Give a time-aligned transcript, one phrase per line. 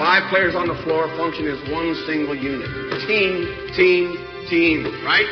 [0.00, 2.66] five players on the floor function as one single unit.
[3.06, 4.16] Team, team,
[4.48, 5.26] team, right?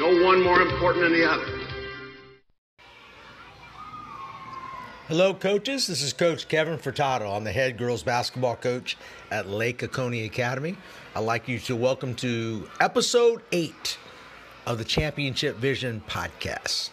[0.00, 1.46] No one more important than the other.
[5.06, 5.86] Hello, coaches.
[5.86, 7.32] This is Coach Kevin Furtado.
[7.32, 8.96] I'm the head girls basketball coach
[9.30, 10.76] at Lake Oconee Academy.
[11.14, 13.98] I'd like you to welcome to episode eight
[14.66, 16.90] of the Championship Vision podcast.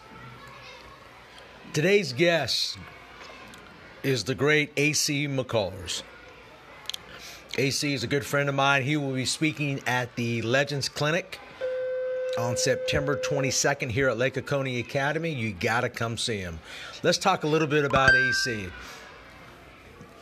[1.72, 2.78] Today's guest
[4.04, 6.04] is the great AC McCullers.
[7.60, 8.84] AC is a good friend of mine.
[8.84, 11.38] He will be speaking at the Legends Clinic
[12.38, 15.30] on September 22nd here at Lake Oconee Academy.
[15.30, 16.58] You got to come see him.
[17.02, 18.66] Let's talk a little bit about AC.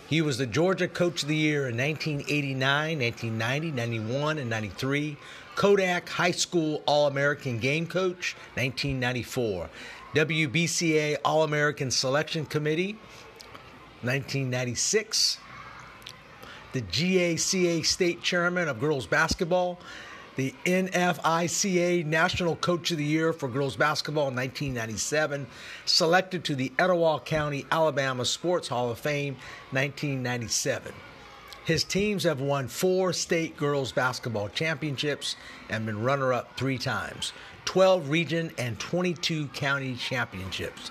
[0.08, 5.16] He was the Georgia Coach of the Year in 1989, 1990, 91, and 93.
[5.54, 9.70] Kodak High School All American Game Coach, 1994.
[10.16, 12.94] WBCA All American Selection Committee,
[14.02, 15.38] 1996
[16.72, 19.78] the GACA State Chairman of Girls Basketball,
[20.36, 25.46] the NFICA National Coach of the Year for Girls Basketball in 1997,
[25.84, 29.34] selected to the Etowah County, Alabama Sports Hall of Fame
[29.70, 30.92] 1997.
[31.64, 35.36] His teams have won four state girls basketball championships
[35.68, 37.32] and been runner up three times,
[37.64, 40.90] 12 region and 22 county championships.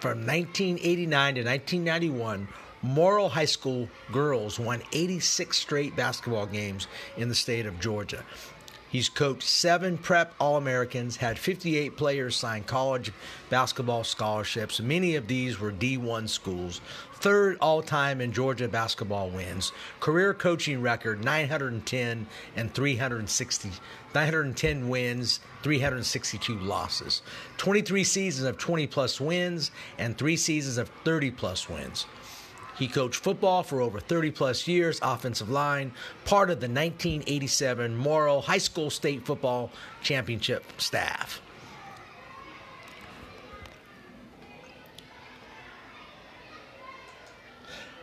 [0.00, 2.48] From 1989 to 1991,
[2.82, 8.24] Morrow High School girls won 86 straight basketball games in the state of Georgia.
[8.88, 13.12] He's coached seven prep All Americans, had 58 players sign college
[13.50, 14.80] basketball scholarships.
[14.80, 16.80] Many of these were D1 schools.
[17.14, 19.72] Third all time in Georgia basketball wins.
[19.98, 23.70] Career coaching record 910 and 360.
[24.14, 27.22] 910 wins, 362 losses.
[27.58, 32.06] 23 seasons of 20 plus wins and three seasons of 30 plus wins.
[32.78, 35.92] He coached football for over 30 plus years, offensive line,
[36.24, 39.70] part of the 1987 Morrow High School State Football
[40.02, 41.40] Championship staff.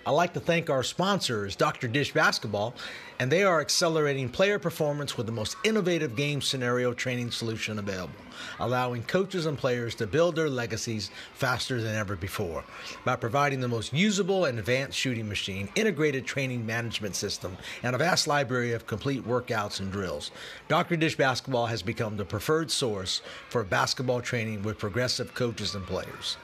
[0.05, 1.87] I'd like to thank our sponsors, Dr.
[1.87, 2.73] Dish Basketball,
[3.19, 8.13] and they are accelerating player performance with the most innovative game scenario training solution available,
[8.59, 12.65] allowing coaches and players to build their legacies faster than ever before.
[13.05, 17.99] By providing the most usable and advanced shooting machine, integrated training management system, and a
[17.99, 20.31] vast library of complete workouts and drills,
[20.67, 20.97] Dr.
[20.97, 26.35] Dish Basketball has become the preferred source for basketball training with progressive coaches and players.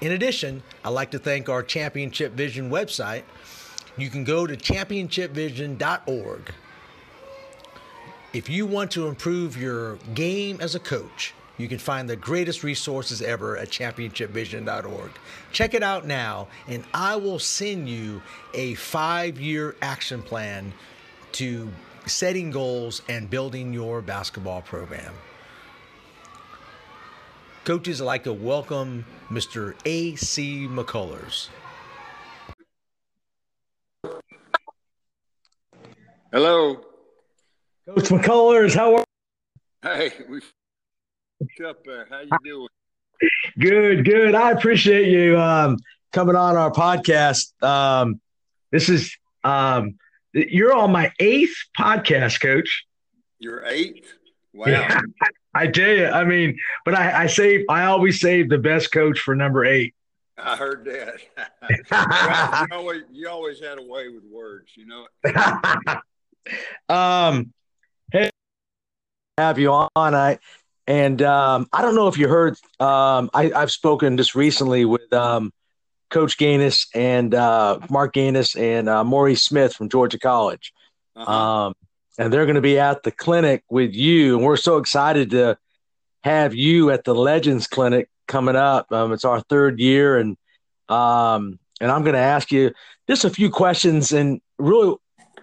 [0.00, 3.22] In addition, I'd like to thank our Championship Vision website.
[3.96, 6.52] You can go to championshipvision.org.
[8.34, 12.62] If you want to improve your game as a coach, you can find the greatest
[12.62, 15.10] resources ever at championshipvision.org.
[15.52, 18.20] Check it out now, and I will send you
[18.52, 20.74] a five year action plan
[21.32, 21.72] to
[22.04, 25.14] setting goals and building your basketball program.
[27.66, 29.74] Coaches, I'd like to welcome Mr.
[29.84, 30.68] A.C.
[30.68, 31.48] McCullers.
[36.30, 36.76] Hello.
[37.88, 39.04] Coach McCullers, how are you?
[39.82, 40.40] Hey, we
[41.66, 42.06] up there.
[42.08, 42.68] How you doing?
[43.58, 44.36] Good, good.
[44.36, 45.78] I appreciate you um,
[46.12, 47.50] coming on our podcast.
[47.64, 48.20] Um,
[48.70, 49.12] this is
[49.42, 49.96] um,
[50.32, 52.86] you're on my eighth podcast, Coach.
[53.40, 54.06] Your eighth?
[54.54, 54.66] Wow.
[54.68, 55.00] Yeah.
[55.56, 57.64] I tell you, I mean, but I, I save.
[57.68, 59.94] I always save the best coach for number eight.
[60.38, 62.68] I heard that.
[62.70, 65.06] you, always, you always had a way with words, you know.
[66.94, 67.52] um,
[68.12, 68.30] hey,
[69.38, 69.88] have you on?
[69.96, 70.38] I
[70.86, 72.54] and um, I don't know if you heard.
[72.78, 75.52] Um, I, I've spoken just recently with um,
[76.10, 80.72] Coach Gaines and uh, Mark Gaines and uh, Maurice Smith from Georgia College.
[81.16, 81.32] Uh-huh.
[81.32, 81.74] Um,
[82.18, 84.36] and they're going to be at the clinic with you.
[84.36, 85.58] And we're so excited to
[86.24, 88.90] have you at the Legends Clinic coming up.
[88.92, 90.36] Um, it's our third year, and
[90.88, 92.72] um, and I'm going to ask you
[93.08, 94.12] just a few questions.
[94.12, 94.96] And really,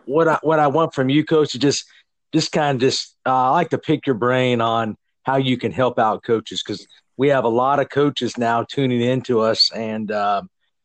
[0.06, 1.86] what I what I want from you, Coach, is just
[2.34, 5.72] just kind of just uh, I like to pick your brain on how you can
[5.72, 6.86] help out coaches because
[7.16, 10.42] we have a lot of coaches now tuning into us, and uh,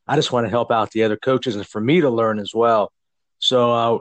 [0.07, 2.53] I just want to help out the other coaches and for me to learn as
[2.55, 2.93] well.
[3.41, 3.99] So uh,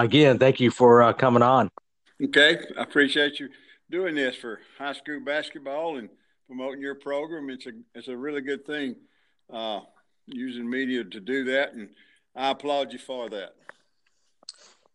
[0.00, 1.70] again, thank you for uh, coming on.
[2.22, 3.48] Okay, I appreciate you
[3.90, 6.08] doing this for high school basketball and
[6.46, 7.50] promoting your program.
[7.50, 8.96] It's a it's a really good thing
[9.52, 9.80] uh,
[10.26, 11.90] using media to do that, and
[12.34, 13.54] I applaud you for that.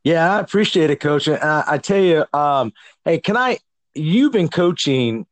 [0.03, 1.27] Yeah, I appreciate it, Coach.
[1.30, 2.74] I, I tell you, um,
[3.06, 3.59] hey, can I?
[3.94, 5.27] You've been coaching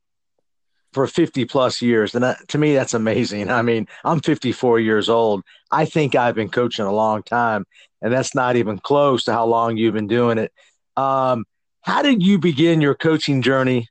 [0.93, 2.15] for 50 plus years.
[2.15, 3.49] And that, to me, that's amazing.
[3.49, 5.43] I mean, I'm 54 years old.
[5.71, 7.65] I think I've been coaching a long time,
[8.01, 10.51] and that's not even close to how long you've been doing it.
[10.95, 11.45] Um,
[11.81, 13.87] how did you begin your coaching journey?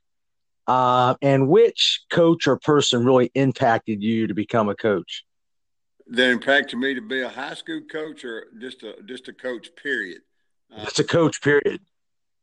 [0.67, 5.23] Uh, and which coach or person really impacted you to become a coach?
[6.07, 9.69] That impacted me to be a high school coach, or just a just a coach.
[9.81, 10.21] Period.
[10.75, 11.41] Uh, just a coach.
[11.41, 11.81] Period.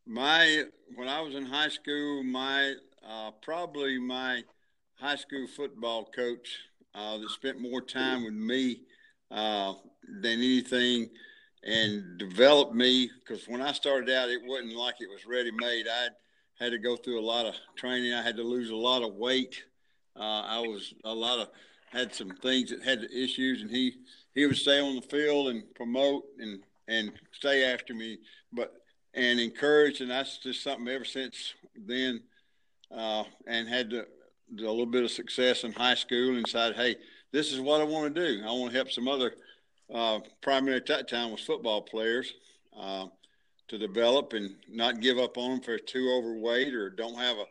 [0.07, 0.65] My
[0.95, 2.75] when I was in high school, my
[3.09, 4.43] uh, probably my
[4.95, 6.59] high school football coach
[6.95, 8.81] uh, that spent more time with me
[9.31, 9.75] uh,
[10.21, 11.11] than anything
[11.67, 15.87] and developed me because when I started out, it wasn't like it was ready made.
[15.89, 16.09] I
[16.59, 18.15] had to go through a lot of training.
[18.15, 19.63] I had to lose a lot of weight.
[20.19, 21.49] Uh, I was a lot of
[21.91, 23.95] had some things that had issues, and he
[24.35, 28.19] he would stay on the field and promote and and stay after me,
[28.53, 28.73] but
[29.15, 32.23] and encourage, and that's just something ever since then
[32.91, 36.97] uh, and had to, a little bit of success in high school and decided, hey,
[37.33, 38.43] this is what I want to do.
[38.45, 39.35] I want to help some other,
[39.93, 42.33] uh, primarily at that time was football players,
[42.79, 43.07] uh,
[43.69, 47.45] to develop and not give up on them for too overweight or don't have a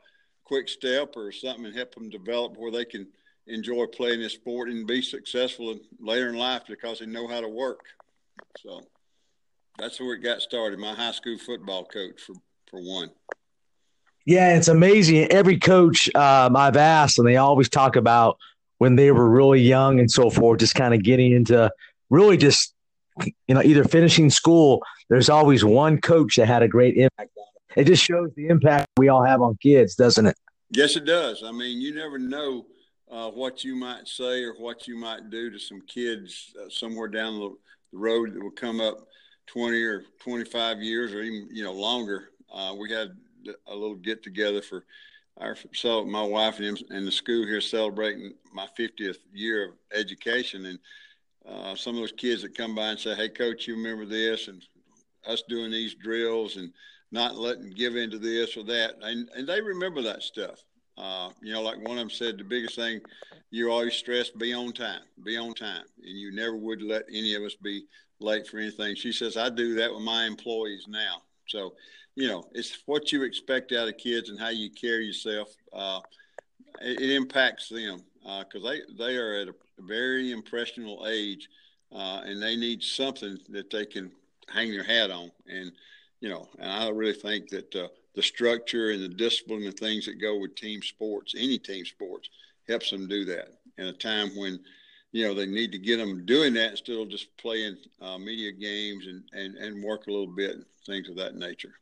[0.46, 3.08] quick step or something and help them develop where they can
[3.48, 7.50] enjoy playing this sport and be successful later in life because they know how to
[7.50, 7.82] work.
[8.60, 8.81] So
[9.78, 10.80] that's where it got started.
[10.80, 12.36] My high school football coach for,
[12.70, 13.10] for one.
[14.26, 15.31] Yeah, it's amazing.
[15.31, 18.38] Every coach um, I've asked, and they always talk about
[18.80, 21.72] when they were really young and so forth, just kind of getting into
[22.16, 22.74] really just,
[23.26, 24.82] you know, either finishing school.
[25.10, 27.32] There's always one coach that had a great impact
[27.76, 27.86] it.
[27.86, 30.38] Just shows the impact we all have on kids, doesn't it?
[30.72, 31.44] Yes, it does.
[31.44, 32.66] I mean, you never know
[33.12, 37.08] uh, what you might say or what you might do to some kids uh, somewhere
[37.08, 37.56] down the,
[37.92, 39.08] the road that will come up
[39.48, 42.30] 20 or 25 years or even, you know, longer.
[42.52, 43.10] Uh, we had
[43.68, 44.86] a little get together for
[45.38, 50.66] our so my wife and, and the school here celebrating my 50th year of education
[50.66, 50.80] and
[51.47, 54.47] uh, some of those kids that come by and say hey coach you remember this?
[54.47, 54.65] and
[55.27, 56.71] us doing these drills and
[57.12, 58.95] not letting give into this or that.
[59.01, 60.63] And, and they remember that stuff.
[60.97, 63.01] Uh, you know like one of them said the biggest thing
[63.51, 65.83] you always stress be on time be on time.
[66.01, 67.86] And you never would let any of us be
[68.19, 68.95] late for anything.
[68.95, 71.21] She says i do that with my employees now.
[71.47, 71.74] So
[72.15, 75.53] you know, it's what you expect out of kids and how you carry yourself.
[75.74, 76.00] Uh,
[76.81, 81.48] it, it, impacts them because uh, they they are at a very impressionable age,
[81.92, 84.12] uh, and they need something that they can
[84.50, 85.31] hang their hat on.
[85.48, 85.72] And
[86.22, 90.06] you know, and I really think that uh, the structure and the discipline and things
[90.06, 92.30] that go with team sports, any team sports,
[92.68, 94.60] helps them do that in a time when
[95.12, 98.51] you know they need to get them doing that instead of just playing uh, media
[98.51, 101.74] games and, and and work a little bit things of that nature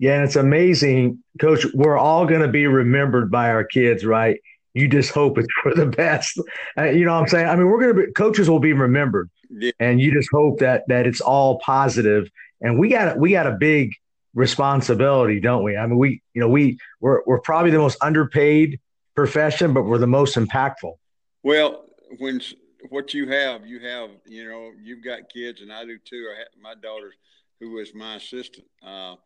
[0.00, 1.66] yeah, and it's amazing, Coach.
[1.74, 4.40] We're all going to be remembered by our kids, right?
[4.74, 6.40] You just hope it's for the best.
[6.76, 7.48] Uh, you know what I'm saying?
[7.48, 9.72] I mean, we're going to be coaches will be remembered, yeah.
[9.80, 12.28] and you just hope that that it's all positive.
[12.60, 13.92] And we got we got a big
[14.34, 15.76] responsibility, don't we?
[15.76, 18.78] I mean, we you know we we're we're probably the most underpaid
[19.14, 20.94] profession, but we're the most impactful.
[21.42, 21.84] Well,
[22.18, 22.40] when
[22.90, 26.28] what you have, you have you know you've got kids, and I do too.
[26.34, 27.12] I have, my daughter,
[27.60, 28.66] who was my assistant.
[28.86, 29.16] Uh,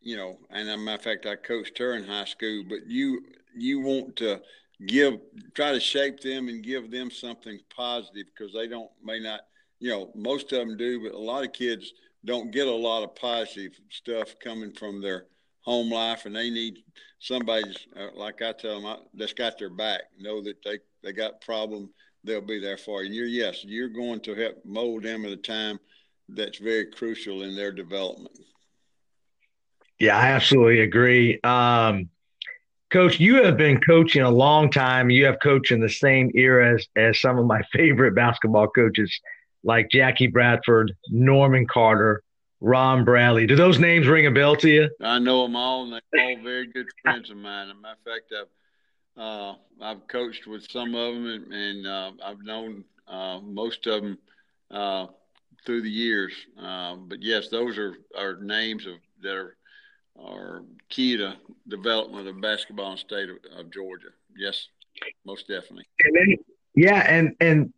[0.00, 2.64] you know, and as a matter of fact, I coached her in high school.
[2.68, 3.20] But you
[3.56, 4.40] you want to
[4.86, 5.18] give,
[5.54, 9.40] try to shape them and give them something positive because they don't may not,
[9.80, 11.92] you know, most of them do, but a lot of kids
[12.24, 15.26] don't get a lot of positive stuff coming from their
[15.60, 16.78] home life, and they need
[17.18, 21.40] somebody uh, like I tell them that's got their back, know that they they got
[21.40, 21.90] problem,
[22.24, 23.12] they'll be there for you.
[23.12, 25.78] You're yes, you're going to help mold them at a time
[26.28, 28.38] that's very crucial in their development.
[29.98, 31.40] Yeah, I absolutely agree.
[31.42, 32.08] Um,
[32.90, 35.10] Coach, you have been coaching a long time.
[35.10, 39.12] You have coached in the same era as, as some of my favorite basketball coaches,
[39.62, 42.22] like Jackie Bradford, Norman Carter,
[42.60, 43.46] Ron Bradley.
[43.46, 44.90] Do those names ring a bell to you?
[45.02, 47.68] I know them all, and they're all very good friends of mine.
[47.68, 48.48] As a matter of fact, I've
[49.18, 54.02] uh, I've coached with some of them, and, and uh, I've known uh, most of
[54.02, 54.18] them
[54.70, 55.06] uh,
[55.66, 56.32] through the years.
[56.60, 59.56] Uh, but yes, those are, are names of that are
[60.22, 61.36] are key to
[61.68, 64.08] development of basketball in the state of, of Georgia.
[64.36, 64.68] Yes,
[65.24, 65.86] most definitely.
[66.00, 66.36] And then,
[66.74, 67.72] yeah, and and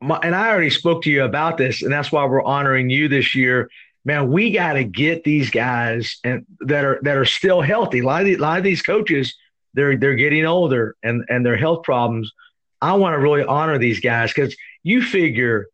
[0.00, 3.08] my, and I already spoke to you about this, and that's why we're honoring you
[3.08, 3.70] this year.
[4.04, 8.00] Man, we got to get these guys and that are that are still healthy.
[8.00, 9.36] A lot of, these, a lot of these coaches,
[9.74, 12.32] they're they're getting older and and their health problems.
[12.80, 15.68] I want to really honor these guys because you figure,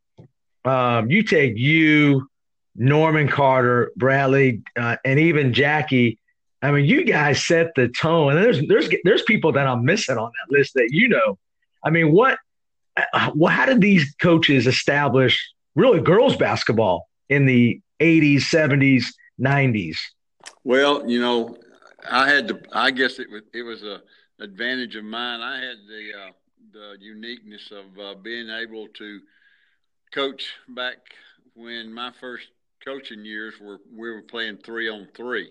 [0.67, 2.29] um, you take you,
[2.79, 6.19] Norman Carter, Bradley, uh, and even Jackie.
[6.63, 10.17] I mean, you guys set the tone, and there's there's there's people that I'm missing
[10.17, 11.39] on that list that you know.
[11.85, 12.39] I mean, what?
[13.35, 19.05] Well, how did these coaches establish really girls basketball in the 80s, 70s,
[19.41, 19.97] 90s?
[20.65, 21.57] Well, you know,
[22.09, 22.61] I had to.
[22.73, 24.01] I guess it was it was a
[24.41, 25.41] advantage of mine.
[25.41, 26.33] I had the uh,
[26.73, 29.21] the uniqueness of uh, being able to
[30.13, 30.97] coach back
[31.55, 32.49] when my first
[32.89, 35.51] coaching years where we were playing three on three,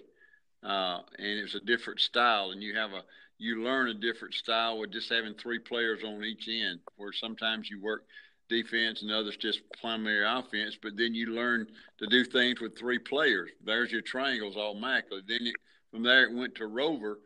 [0.64, 3.04] uh, and it was a different style, and you have a
[3.38, 7.70] you learn a different style with just having three players on each end, where sometimes
[7.70, 8.06] you work
[8.50, 11.68] defense and others just primary offense, but then you learn
[12.00, 13.52] to do things with three players.
[13.64, 15.22] There's your triangles automatically.
[15.28, 15.56] Then it,
[15.92, 17.20] from there it went to rover,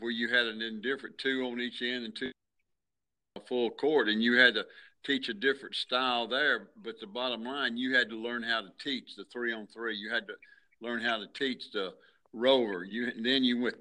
[0.00, 2.32] where you had an indifferent two on each end and two
[3.46, 4.64] full court, and you had to
[5.04, 6.68] teach a different style there.
[6.82, 9.96] But the bottom line, you had to learn how to teach the three on three.
[9.96, 10.34] You had to
[10.80, 11.94] learn how to teach the
[12.32, 12.84] rover.
[12.84, 13.76] You then you went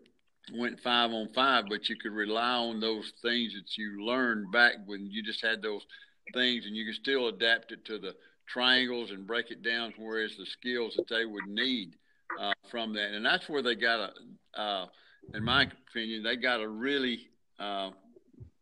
[0.54, 4.76] went five on five, but you could rely on those things that you learned back
[4.86, 5.86] when you just had those
[6.34, 8.16] things, and you could still adapt it to the
[8.48, 11.96] triangles and break it down whereas the skills that they would need
[12.40, 13.12] uh, from that.
[13.12, 14.86] And that's where they got a, uh,
[15.34, 17.28] in my opinion, they got a really
[17.60, 17.92] uh,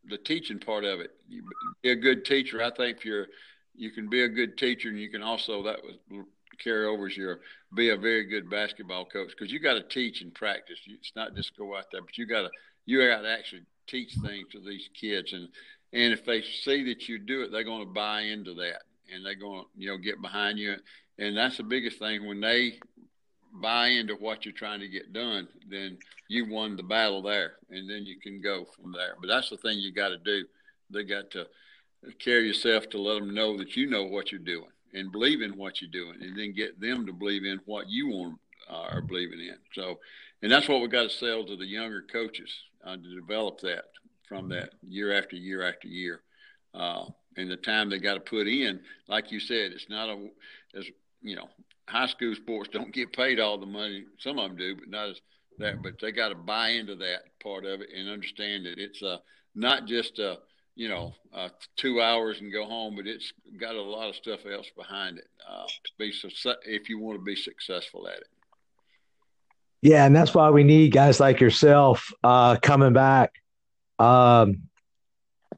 [0.08, 1.12] the teaching part of it.
[1.28, 1.42] You
[1.82, 2.62] be a good teacher.
[2.62, 3.26] I think you're
[3.74, 6.24] you can be a good teacher, and you can also that was
[6.58, 7.40] carry over your
[7.74, 10.78] be a very good basketball coach because you got to teach and practice.
[10.86, 12.50] It's not just go out there, but you got to
[12.86, 15.48] you got to actually teach things to these kids, and
[15.92, 18.82] and if they see that you do it, they're going to buy into that,
[19.12, 20.76] and they're going to you know get behind you,
[21.18, 22.78] and that's the biggest thing when they
[23.52, 25.98] buy into what you're trying to get done, then
[26.28, 29.14] you won the battle there, and then you can go from there.
[29.20, 30.44] But that's the thing you got to do.
[30.90, 31.46] They got to
[32.18, 35.56] carry yourself to let them know that you know what you're doing and believe in
[35.56, 38.38] what you're doing, and then get them to believe in what you want
[38.70, 39.56] uh, are believing in.
[39.74, 39.98] So,
[40.42, 42.52] and that's what we got to sell to the younger coaches
[42.84, 43.86] uh, to develop that
[44.28, 46.20] from that year after year after year.
[46.74, 50.28] Uh, and the time they got to put in, like you said, it's not a
[50.74, 50.86] as
[51.26, 51.48] you know
[51.88, 54.04] high school sports don't get paid all the money.
[54.18, 55.20] Some of them do, but not as
[55.58, 55.82] that.
[55.82, 59.18] But they got to buy into that part of it and understand that it's uh,
[59.54, 60.36] not just uh,
[60.74, 64.40] you know uh, two hours and go home, but it's got a lot of stuff
[64.50, 66.12] else behind it uh, to be
[66.64, 68.28] if you want to be successful at it.
[69.82, 73.32] Yeah, and that's why we need guys like yourself uh, coming back.
[73.98, 74.62] Um,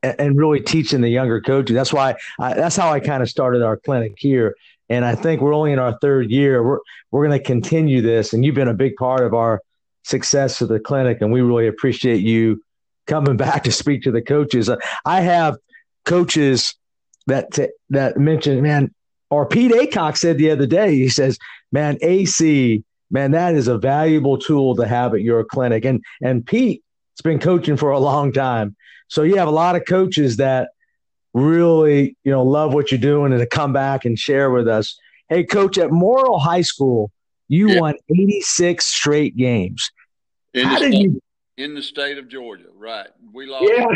[0.00, 1.74] and really teaching the younger coaches.
[1.74, 4.54] That's why I, that's how I kind of started our clinic here
[4.88, 6.62] and I think we're only in our third year.
[6.62, 6.78] We're
[7.10, 9.62] we're going to continue this, and you've been a big part of our
[10.04, 12.62] success of the clinic, and we really appreciate you
[13.06, 14.68] coming back to speak to the coaches.
[14.68, 15.56] Uh, I have
[16.04, 16.74] coaches
[17.26, 18.94] that t- that mentioned, man,
[19.30, 20.94] or Pete Acock said the other day.
[20.94, 21.38] He says,
[21.70, 26.46] "Man, AC, man, that is a valuable tool to have at your clinic." And and
[26.46, 26.82] Pete
[27.16, 28.74] has been coaching for a long time,
[29.08, 30.70] so you have a lot of coaches that
[31.34, 34.98] really, you know, love what you're doing and to come back and share with us.
[35.28, 37.10] Hey, coach, at Morrow High School,
[37.48, 37.80] you yeah.
[37.80, 39.90] won 86 straight games.
[40.54, 41.20] In How did state, you?
[41.56, 43.08] In the state of Georgia, right?
[43.32, 43.70] We lost.
[43.74, 43.86] Yeah.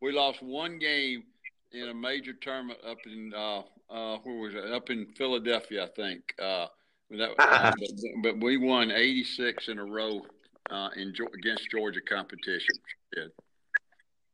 [0.00, 1.24] We lost one game
[1.72, 4.72] in a major tournament up in uh, uh, where was it?
[4.72, 6.34] Up in Philadelphia, I think.
[6.40, 6.66] Uh,
[7.10, 7.72] that, uh,
[8.22, 10.22] but, but, we won 86 in a row
[10.70, 12.74] uh, in against Georgia competition.
[13.16, 13.24] Yeah.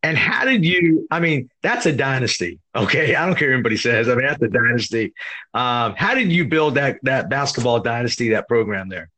[0.07, 1.05] And how did you?
[1.11, 2.61] I mean, that's a dynasty.
[2.77, 4.09] Okay, I don't care what anybody says.
[4.09, 5.13] I mean, that's a dynasty.
[5.53, 9.11] Um, how did you build that that basketball dynasty, that program there?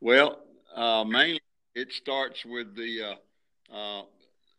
[0.00, 0.38] Well,
[0.74, 1.42] uh, mainly
[1.74, 3.16] it starts with the
[3.70, 4.02] uh, uh,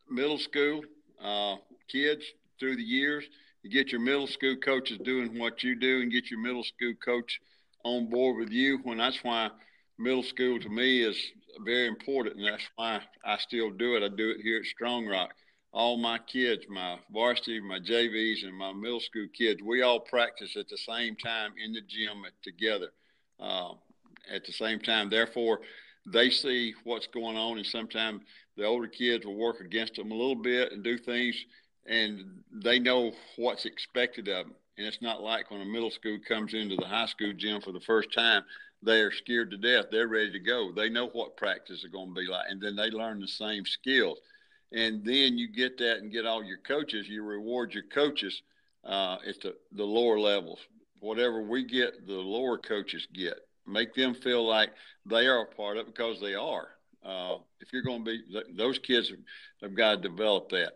[0.07, 0.83] middle school
[1.19, 1.55] uh,
[1.87, 2.23] kids
[2.59, 3.23] through the years.
[3.63, 6.93] You get your middle school coaches doing what you do, and get your middle school
[7.03, 7.39] coach
[7.83, 8.81] on board with you.
[8.83, 9.49] When that's why
[9.97, 11.17] middle school to me is
[11.65, 14.03] very important, and that's why I still do it.
[14.03, 15.33] I do it here at Strong Rock
[15.75, 20.55] all my kids, my varsity, my JVs, and my middle school kids, we all practice
[20.55, 22.91] at the same time in the gym together
[23.41, 23.71] uh,
[24.33, 25.09] at the same time.
[25.09, 25.59] Therefore,
[26.05, 28.21] they see what's going on, and sometimes
[28.55, 31.35] the older kids will work against them a little bit and do things,
[31.85, 34.55] and they know what's expected of them.
[34.77, 37.73] And it's not like when a middle school comes into the high school gym for
[37.73, 38.43] the first time,
[38.81, 39.85] they are scared to death.
[39.91, 40.71] They're ready to go.
[40.71, 43.65] They know what practice is going to be like, and then they learn the same
[43.65, 44.19] skills
[44.75, 47.07] and then you get that and get all your coaches.
[47.07, 48.41] You reward your coaches
[48.83, 50.59] uh, at the, the lower levels.
[50.99, 53.35] Whatever we get, the lower coaches get.
[53.65, 54.71] Make them feel like
[55.05, 56.67] they are a part of it because they are.
[57.03, 59.19] Uh, if you're going to be, those kids have,
[59.61, 60.73] have, got to develop that.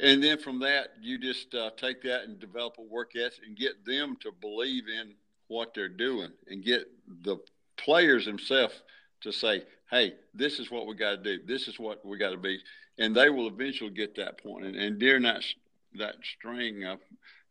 [0.00, 3.56] And then from that, you just uh, take that and develop a work ethic and
[3.56, 5.14] get them to believe in
[5.46, 6.86] what they're doing and get
[7.22, 7.36] the
[7.76, 8.82] players themselves
[9.20, 11.44] to say, hey, this is what we got to do.
[11.46, 12.58] This is what we got to be,
[12.98, 14.64] and they will eventually get that point.
[14.64, 15.42] And, and during that
[15.98, 16.98] that string, of,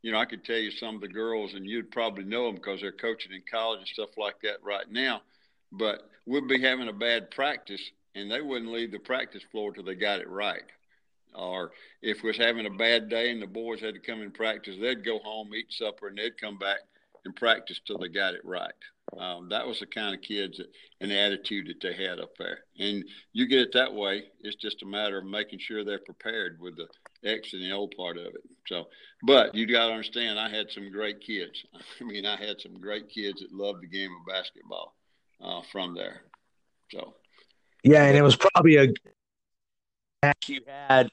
[0.01, 2.55] you know, I could tell you some of the girls, and you'd probably know them
[2.55, 5.21] because they're coaching in college and stuff like that right now.
[5.71, 7.81] But we'd be having a bad practice,
[8.13, 10.63] and they wouldn't leave the practice floor till they got it right.
[11.33, 11.71] Or
[12.01, 15.03] if was having a bad day and the boys had to come in practice, they'd
[15.03, 16.79] go home, eat supper, and they'd come back
[17.25, 18.71] and practice till they got it right.
[19.17, 20.67] Um, that was the kind of kids that,
[20.99, 22.59] and the attitude that they had up there.
[22.79, 24.23] And you get it that way.
[24.41, 26.87] It's just a matter of making sure they're prepared with the
[27.29, 28.41] X and the O part of it.
[28.67, 28.87] So,
[29.23, 31.63] but you got to understand, I had some great kids.
[32.01, 34.95] I mean, I had some great kids that loved the game of basketball
[35.41, 36.23] uh, from there.
[36.91, 37.15] So,
[37.83, 38.87] yeah, and it was probably a
[40.47, 41.09] you had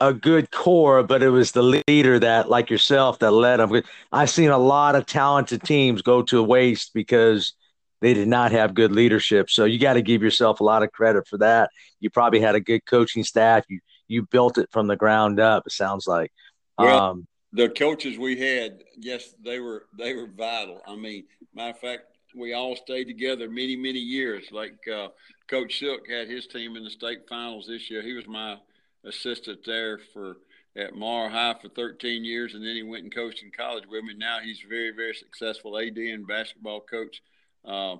[0.00, 3.82] a good core, but it was the leader that, like yourself, that led them.
[4.12, 7.54] I've seen a lot of talented teams go to waste because
[8.00, 9.50] they did not have good leadership.
[9.50, 11.70] So you got to give yourself a lot of credit for that.
[12.00, 13.64] You probably had a good coaching staff.
[13.68, 15.64] You you built it from the ground up.
[15.66, 16.32] It sounds like.
[16.78, 20.80] Well, um, the coaches we had, yes, they were they were vital.
[20.86, 21.24] I mean,
[21.54, 22.02] matter of fact,
[22.36, 24.46] we all stayed together many many years.
[24.52, 25.08] Like uh,
[25.48, 28.02] Coach Silk had his team in the state finals this year.
[28.02, 28.58] He was my
[29.04, 30.36] assistant there for
[30.76, 34.04] at Morrow High for 13 years, and then he went and coached in college with
[34.04, 34.14] me.
[34.16, 37.20] Now he's very, very successful AD and basketball coach
[37.64, 37.96] uh,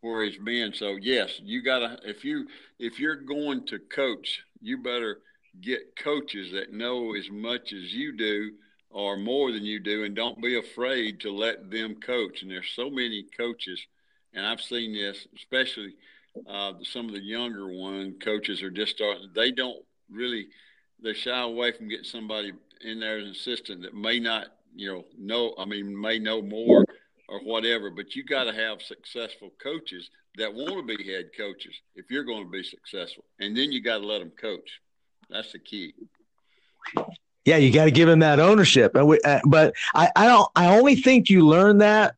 [0.00, 0.74] where he's been.
[0.74, 2.46] So yes, you gotta if you
[2.78, 5.18] if you're going to coach, you better
[5.60, 8.52] get coaches that know as much as you do
[8.90, 12.42] or more than you do, and don't be afraid to let them coach.
[12.42, 13.80] And there's so many coaches,
[14.32, 15.94] and I've seen this, especially
[16.48, 19.30] uh, some of the younger one coaches are just starting.
[19.34, 20.46] They don't really
[21.02, 24.92] they shy away from getting somebody in there as an assistant that may not, you
[24.92, 25.54] know, know.
[25.58, 26.84] I mean, may know more
[27.28, 27.90] or whatever.
[27.90, 32.24] But you got to have successful coaches that want to be head coaches if you're
[32.24, 34.80] going to be successful, and then you got to let them coach.
[35.28, 35.94] That's the key.
[37.44, 38.96] Yeah, you got to give them that ownership.
[38.96, 40.48] Uh, but I, I don't.
[40.56, 42.16] I only think you learn that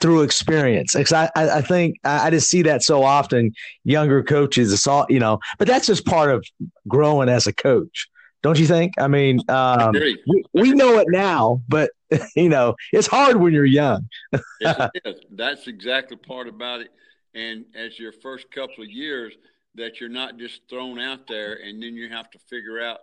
[0.00, 0.94] through experience.
[0.94, 3.52] Because I, I think I just see that so often.
[3.84, 6.44] Younger coaches, it's all you know, but that's just part of
[6.88, 8.08] growing as a coach,
[8.42, 8.94] don't you think?
[8.98, 11.90] I mean, um, we, we know it now, but
[12.36, 14.08] you know, it's hard when you're young.
[14.60, 14.90] yes.
[15.30, 16.90] That's exactly part about it.
[17.34, 19.34] And as your first couple of years,
[19.74, 23.00] that you're not just thrown out there, and then you have to figure out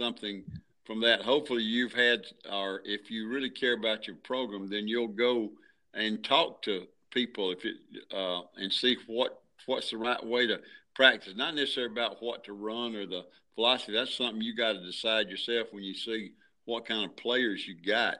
[0.00, 0.42] something
[0.84, 1.22] from that.
[1.22, 5.50] Hopefully, you've had, or if you really care about your program, then you'll go
[5.94, 7.76] and talk to people if it
[8.14, 10.60] uh, and see what what's the right way to
[10.94, 11.34] practice.
[11.36, 13.24] Not necessarily about what to run or the
[13.54, 13.92] philosophy.
[13.92, 16.32] That's something you got to decide yourself when you see
[16.64, 18.16] what kind of players you got.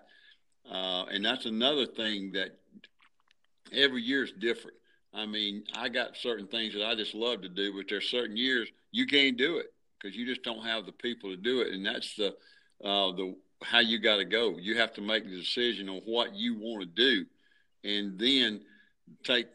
[0.71, 2.59] Uh, and that's another thing that
[3.73, 4.77] every year is different.
[5.13, 8.37] I mean, I got certain things that I just love to do, but there's certain
[8.37, 11.73] years you can't do it because you just don't have the people to do it,
[11.73, 12.29] and that's the
[12.85, 14.57] uh, the how you got to go.
[14.59, 17.27] You have to make the decision on what you want to do
[17.85, 18.61] and then
[19.25, 19.47] take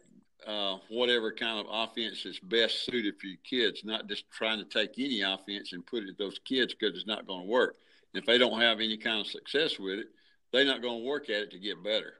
[0.47, 4.65] uh, whatever kind of offense is best suited for your kids, not just trying to
[4.65, 7.75] take any offense and put it at those kids because it's not going to work.
[8.13, 10.07] And if they don't have any kind of success with it,
[10.51, 12.13] they're not going to work at it to get better.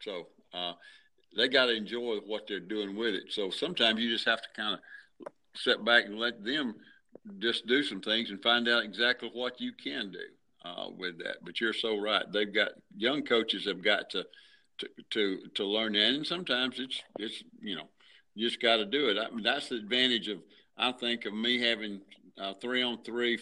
[0.00, 0.74] So uh,
[1.36, 3.24] they got to enjoy what they're doing with it.
[3.30, 4.80] So sometimes you just have to kind of
[5.54, 6.74] sit back and let them
[7.38, 11.36] just do some things and find out exactly what you can do uh, with that.
[11.42, 12.30] But you're so right.
[12.30, 14.26] They've got young coaches have got to–
[14.80, 16.14] to to, to learn that.
[16.14, 17.88] And sometimes it's it's you know
[18.34, 19.18] you just got to do it.
[19.18, 20.38] I that's the advantage of
[20.76, 22.00] I think of me having
[22.40, 23.38] uh, three on three,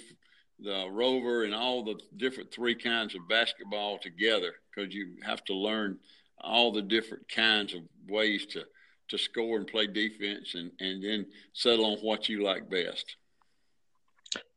[0.59, 5.55] the rover, and all the different three kinds of basketball together because you have to
[5.55, 5.99] learn
[6.41, 8.65] all the different kinds of ways to
[9.09, 13.17] to score and play defense and and then settle on what you like best.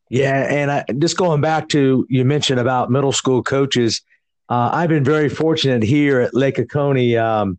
[0.09, 4.01] Yeah, and I, just going back to you mentioned about middle school coaches
[4.51, 7.57] uh, I've been very fortunate here at Lake Oconee, um,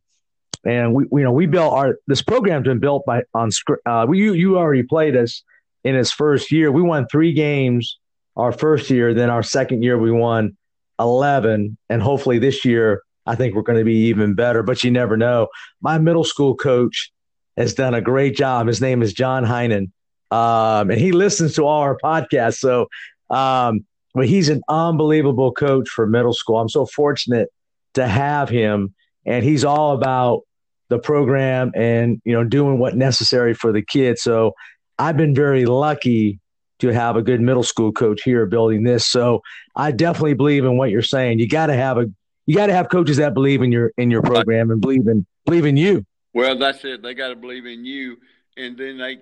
[0.63, 3.49] and we, you know, we built our this program's been built by on
[3.87, 5.43] uh, we you you already played us
[5.85, 6.71] in his first year.
[6.71, 7.99] We won three games
[8.37, 9.15] our first year.
[9.15, 10.55] Then our second year we won
[11.01, 14.63] eleven, and hopefully this year I think we're going to be even better.
[14.63, 15.49] But you never know.
[15.81, 17.11] My middle school coach
[17.57, 18.67] has done a great job.
[18.67, 19.93] His name is John Heinen,
[20.31, 22.59] um, and he listens to all our podcasts.
[22.59, 22.89] So
[23.31, 26.59] um, but he's an unbelievable coach for middle school.
[26.59, 27.49] I'm so fortunate
[27.95, 28.95] to have him,
[29.27, 30.43] and he's all about
[30.89, 34.23] the program and you know doing what necessary for the kids.
[34.23, 34.53] So
[34.99, 36.39] I've been very lucky
[36.81, 39.07] to have a good middle school coach here building this.
[39.07, 39.41] So
[39.77, 41.39] I definitely believe in what you're saying.
[41.39, 42.07] You got to have a
[42.47, 45.25] you got to have coaches that believe in your in your program and believe in
[45.47, 46.05] believe in you.
[46.35, 47.03] Well, that's it.
[47.03, 48.17] They got to believe in you,
[48.57, 49.19] and then they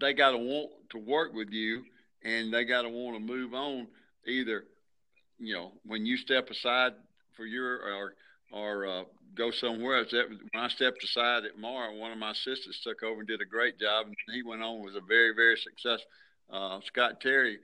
[0.00, 1.84] they got to want to work with you,
[2.24, 3.86] and they got to want to move on.
[4.26, 4.64] Either,
[5.38, 6.92] you know, when you step aside
[7.36, 8.14] for your or
[8.52, 10.10] or uh, go somewhere else.
[10.12, 13.40] That, when I stepped aside at Morrow, one of my assistants took over and did
[13.40, 16.10] a great job, and he went on was a very very successful.
[16.50, 17.58] Uh, Scott Terry,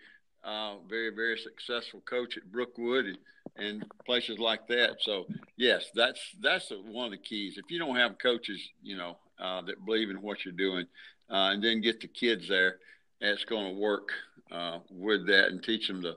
[0.45, 3.19] uh, very very successful coach at Brookwood and,
[3.57, 4.97] and places like that.
[5.01, 7.57] So yes, that's that's one of the keys.
[7.57, 10.87] If you don't have coaches, you know, uh, that believe in what you're doing,
[11.31, 12.79] uh, and then get the kids there,
[13.21, 14.11] it's going to work
[14.51, 16.17] uh, with that and teach them the,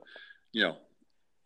[0.51, 0.77] you know,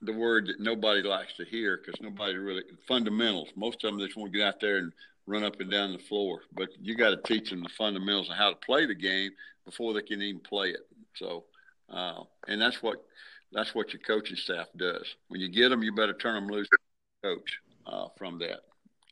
[0.01, 3.49] the word that nobody likes to hear because nobody really fundamentals.
[3.55, 4.91] Most of them just want to get out there and
[5.25, 8.35] run up and down the floor, but you got to teach them the fundamentals of
[8.35, 9.31] how to play the game
[9.65, 10.87] before they can even play it.
[11.15, 11.45] So,
[11.89, 13.03] uh, and that's what
[13.51, 15.15] that's what your coaching staff does.
[15.29, 16.67] When you get them, you better turn them loose,
[17.23, 18.61] coach, uh, from that.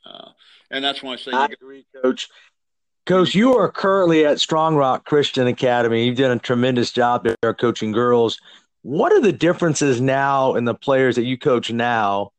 [0.05, 0.29] Uh,
[0.71, 2.29] and that's why I say, I agree, coach.
[3.05, 6.05] Coach, you are currently at Strong Rock Christian Academy.
[6.05, 8.39] You've done a tremendous job there coaching girls.
[8.81, 12.31] What are the differences now in the players that you coach now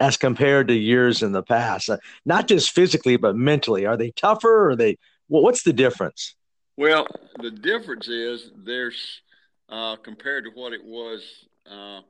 [0.00, 1.90] as compared to years in the past?
[1.90, 3.84] Uh, not just physically, but mentally.
[3.84, 4.48] Are they tougher?
[4.48, 4.96] Or are they?
[5.28, 6.34] Well, what's the difference?
[6.78, 7.06] Well,
[7.42, 9.20] the difference is there's
[9.68, 11.22] uh, compared to what it was,
[11.70, 12.00] uh,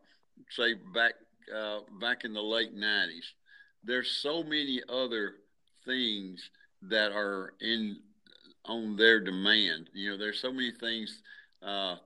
[0.51, 1.15] say back
[1.53, 3.25] uh, back in the late '90s.
[3.83, 5.33] There's so many other
[5.85, 6.49] things
[6.89, 7.99] that are in
[8.67, 9.91] on their demand.
[9.93, 11.23] You know, there's so many things
[11.63, 11.97] uh,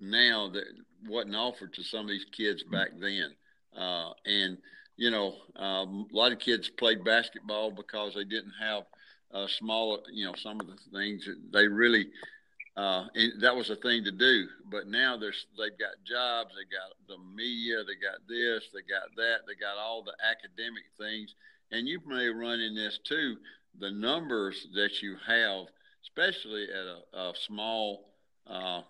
[0.00, 0.64] now that
[1.06, 3.34] wasn't offered to some of these kids back then.
[3.76, 4.58] Uh, and
[4.96, 8.84] you know, um, a lot of kids played basketball because they didn't have
[9.32, 12.06] uh, smaller, you know, some of the things that they really.
[12.76, 13.06] Uh,
[13.40, 17.16] that was a thing to do, but now there's they've got jobs, they got the
[17.34, 21.34] media, they got this, they got that, they got all the academic things,
[21.72, 23.36] and you may run in this too.
[23.78, 25.66] The numbers that you have,
[26.02, 28.08] especially at a, a small
[28.46, 28.82] uh,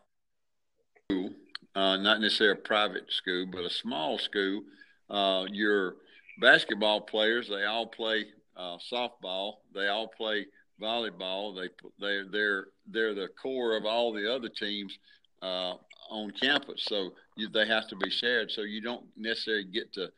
[1.04, 1.30] school,
[1.74, 4.62] uh, not necessarily a private school, but a small school,
[5.10, 5.96] uh, your
[6.40, 10.46] basketball players, they all play uh, softball, they all play
[10.80, 11.54] volleyball.
[11.54, 11.68] They
[12.00, 14.98] they they're they're the core of all the other teams
[15.42, 15.74] uh,
[16.10, 16.84] on campus.
[16.88, 18.50] So you, they have to be shared.
[18.50, 20.08] So you don't necessarily get to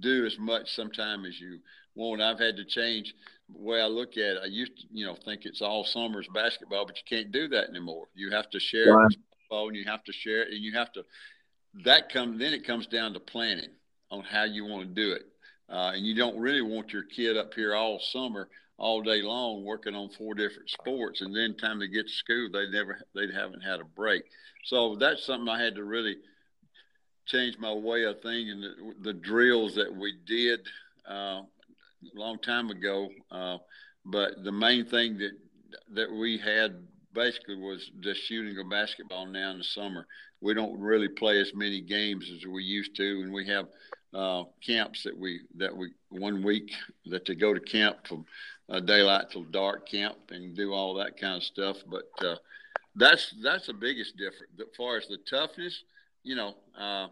[0.00, 1.58] do as much sometime as you
[1.94, 2.22] want.
[2.22, 3.14] I've had to change
[3.52, 4.40] way I look at it.
[4.42, 7.68] I used to, you know, think it's all summers basketball, but you can't do that
[7.68, 8.06] anymore.
[8.14, 9.16] You have to share right
[9.50, 11.04] and you have to share it and you have to
[11.84, 13.70] that comes then it comes down to planning
[14.10, 15.22] on how you want to do it
[15.70, 19.64] uh, and you don't really want your kid up here all summer all day long
[19.64, 23.26] working on four different sports and then time to get to school they never they
[23.32, 24.22] haven't had a break
[24.64, 26.16] so that's something i had to really
[27.26, 30.60] change my way of thinking the, the drills that we did
[31.06, 31.42] uh,
[32.02, 33.58] a long time ago uh,
[34.04, 35.32] but the main thing that
[35.94, 40.06] that we had basically was just shooting a basketball now in the summer.
[40.40, 43.66] We don't really play as many games as we used to, and we have
[44.14, 46.72] uh, camps that we that we one week
[47.06, 48.24] that they go to camp from
[48.70, 51.78] uh, daylight till dark camp and do all that kind of stuff.
[51.86, 52.36] But uh,
[52.94, 54.52] that's that's the biggest difference.
[54.60, 55.82] As far as the toughness,
[56.22, 57.08] you know, uh,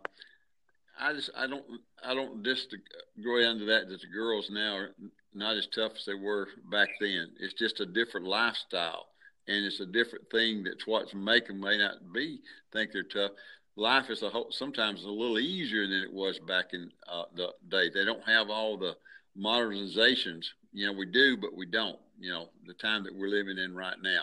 [0.98, 1.64] I just I don't
[2.04, 2.74] I don't just
[3.22, 4.94] go into that that the girls now are
[5.34, 7.32] not as tough as they were back then.
[7.38, 9.06] It's just a different lifestyle
[9.48, 12.40] and it's a different thing that's what's making may not be
[12.72, 13.32] think they're tough.
[13.76, 17.52] Life is a whole, sometimes a little easier than it was back in uh, the
[17.68, 17.90] day.
[17.92, 18.96] They don't have all the
[19.38, 20.46] modernizations.
[20.72, 21.98] You know, we do, but we don't.
[22.18, 24.22] You know, the time that we're living in right now,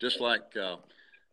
[0.00, 0.76] just like uh,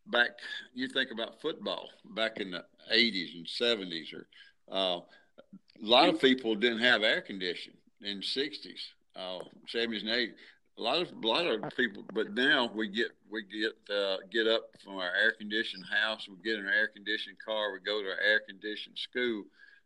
[0.05, 0.29] back,
[0.73, 4.27] you think about football back in the '80s and '70s, or
[4.71, 8.81] uh, a lot of people didn't have air conditioning in the '60s,
[9.15, 9.39] uh,
[9.73, 10.33] '70s and '80s
[10.77, 14.47] a lot of a lot of people, but now we get we get uh, get
[14.47, 18.01] up from our air conditioned house, we get in an air conditioned car, we go
[18.01, 19.43] to our air conditioned school,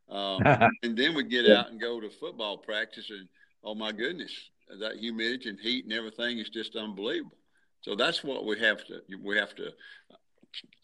[0.10, 0.42] um,
[0.84, 3.28] and then we get out and go to football practice, and
[3.64, 4.34] oh my goodness,
[4.80, 7.38] that humidity and heat and everything is just unbelievable.
[7.82, 9.72] So that's what we have to we have to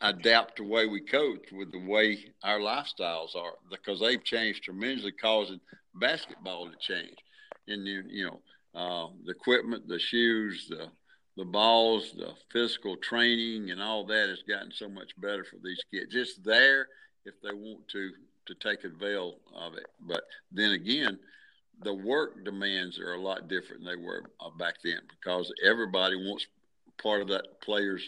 [0.01, 5.11] adapt the way we coach with the way our lifestyles are because they've changed tremendously,
[5.11, 5.59] causing
[5.95, 7.17] basketball to change.
[7.67, 8.39] And you, you know,
[8.75, 10.89] uh, the equipment, the shoes, the
[11.37, 15.79] the balls, the physical training, and all that has gotten so much better for these
[15.93, 16.15] kids.
[16.15, 16.87] It's there
[17.25, 18.11] if they want to
[18.47, 19.87] to take avail of it.
[20.01, 21.19] But then again,
[21.83, 26.15] the work demands are a lot different than they were uh, back then because everybody
[26.15, 26.47] wants
[27.01, 28.03] part of that player's.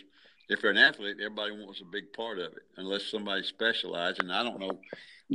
[0.49, 4.19] If they're an athlete, everybody wants a big part of it, unless somebody specializes.
[4.19, 4.79] And I don't know.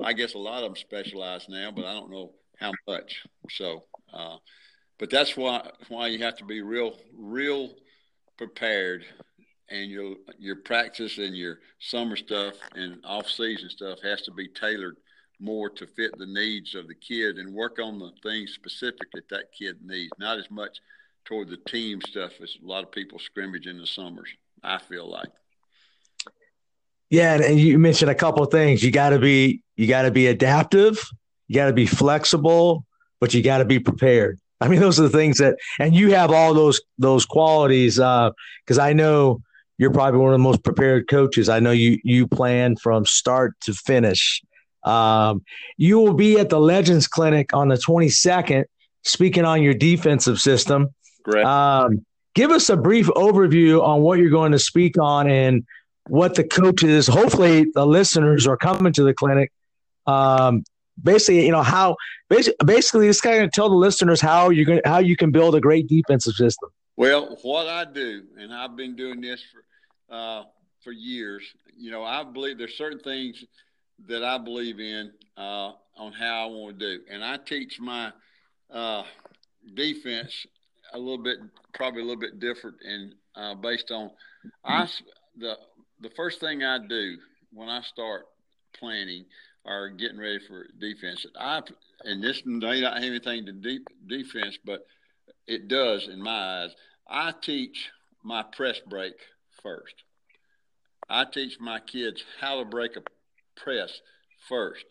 [0.03, 3.25] I guess a lot of them specialize now, but I don't know how much.
[3.51, 3.85] So.
[4.13, 4.37] Uh,
[4.99, 7.75] but that's why why you have to be real real
[8.37, 9.05] prepared
[9.71, 14.49] and your your practice and your summer stuff and off season stuff has to be
[14.49, 14.97] tailored
[15.41, 19.29] more to fit the needs of the kid and work on the things specific that
[19.29, 20.79] that kid needs, not as much
[21.25, 24.29] toward the team stuff as a lot of people scrimmage in the summers.
[24.65, 25.29] I feel like.
[27.11, 28.83] Yeah, and you mentioned a couple of things.
[28.83, 30.99] You got to be you got to be adaptive.
[31.49, 32.87] You got to be flexible,
[33.21, 34.39] but you got to be prepared.
[34.61, 37.97] I mean, those are the things that, and you have all those those qualities.
[37.97, 39.43] Because uh, I know
[39.79, 41.49] you're probably one of the most prepared coaches.
[41.49, 44.43] I know you you plan from start to finish.
[44.85, 45.45] Um,
[45.77, 48.65] you will be at the Legends Clinic on the 22nd,
[49.03, 50.95] speaking on your defensive system.
[51.23, 51.45] Great.
[51.45, 55.65] Um, give us a brief overview on what you're going to speak on and
[56.09, 57.07] what the coaches.
[57.07, 59.51] Hopefully, the listeners are coming to the clinic.
[60.07, 60.65] Um,
[61.03, 61.97] basically, you know how
[62.29, 65.55] basically, basically just kind of tell the listeners how you're going how you can build
[65.55, 66.69] a great defensive system.
[66.97, 70.43] Well, what I do, and I've been doing this for uh,
[70.83, 71.43] for years.
[71.77, 73.45] You know, I believe there's certain things
[74.07, 78.13] that I believe in uh, on how I want to do, and I teach my
[78.71, 79.05] uh,
[79.75, 80.47] defense
[80.95, 81.39] a little bit,
[81.75, 84.11] probably a little bit different, and uh, based on
[84.65, 84.89] I
[85.37, 85.57] the
[86.01, 87.17] the first thing I do
[87.53, 88.27] when I start
[88.79, 89.25] planning
[89.65, 91.63] or getting ready for defense, I
[92.05, 94.87] and this may not have anything to de- defense, but
[95.47, 96.75] it does in my eyes.
[97.09, 97.91] I teach
[98.23, 99.15] my press break
[99.63, 99.95] first.
[101.09, 103.03] I teach my kids how to break a
[103.57, 104.01] press
[104.49, 104.85] first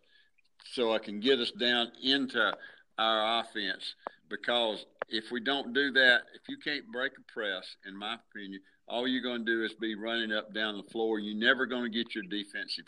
[0.73, 2.53] so I can get us down into
[2.97, 3.95] our offense
[4.33, 8.61] because if we don't do that, if you can't break a press, in my opinion,
[8.87, 11.19] all you're going to do is be running up down the floor.
[11.19, 12.85] You're never going to get your defensive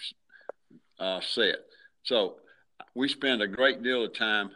[0.99, 1.57] uh, set.
[2.03, 2.35] So
[2.95, 4.51] we spend a great deal of time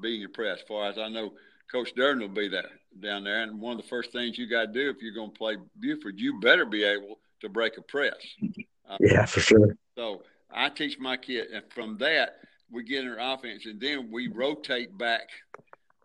[0.00, 0.62] being impressed.
[0.62, 1.34] As far as I know,
[1.70, 2.70] Coach Durden will be there
[3.00, 5.30] down there, and one of the first things you got to do if you're going
[5.30, 8.14] to play Buford, you better be able to break a press.
[8.88, 9.76] Uh, yeah, for sure.
[9.96, 12.36] So I teach my kid, and from that
[12.70, 15.28] we get in our offense, and then we rotate back.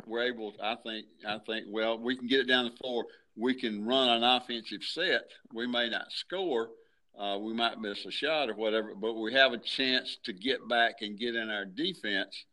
[0.10, 3.06] We're able, I think, I think, well, we can get it down the floor.
[3.36, 5.30] We can run an offensive set.
[5.54, 6.70] We may not score,
[7.18, 10.68] uh, we might miss a shot or whatever, but we have a chance to get
[10.68, 12.46] back and get in our defense,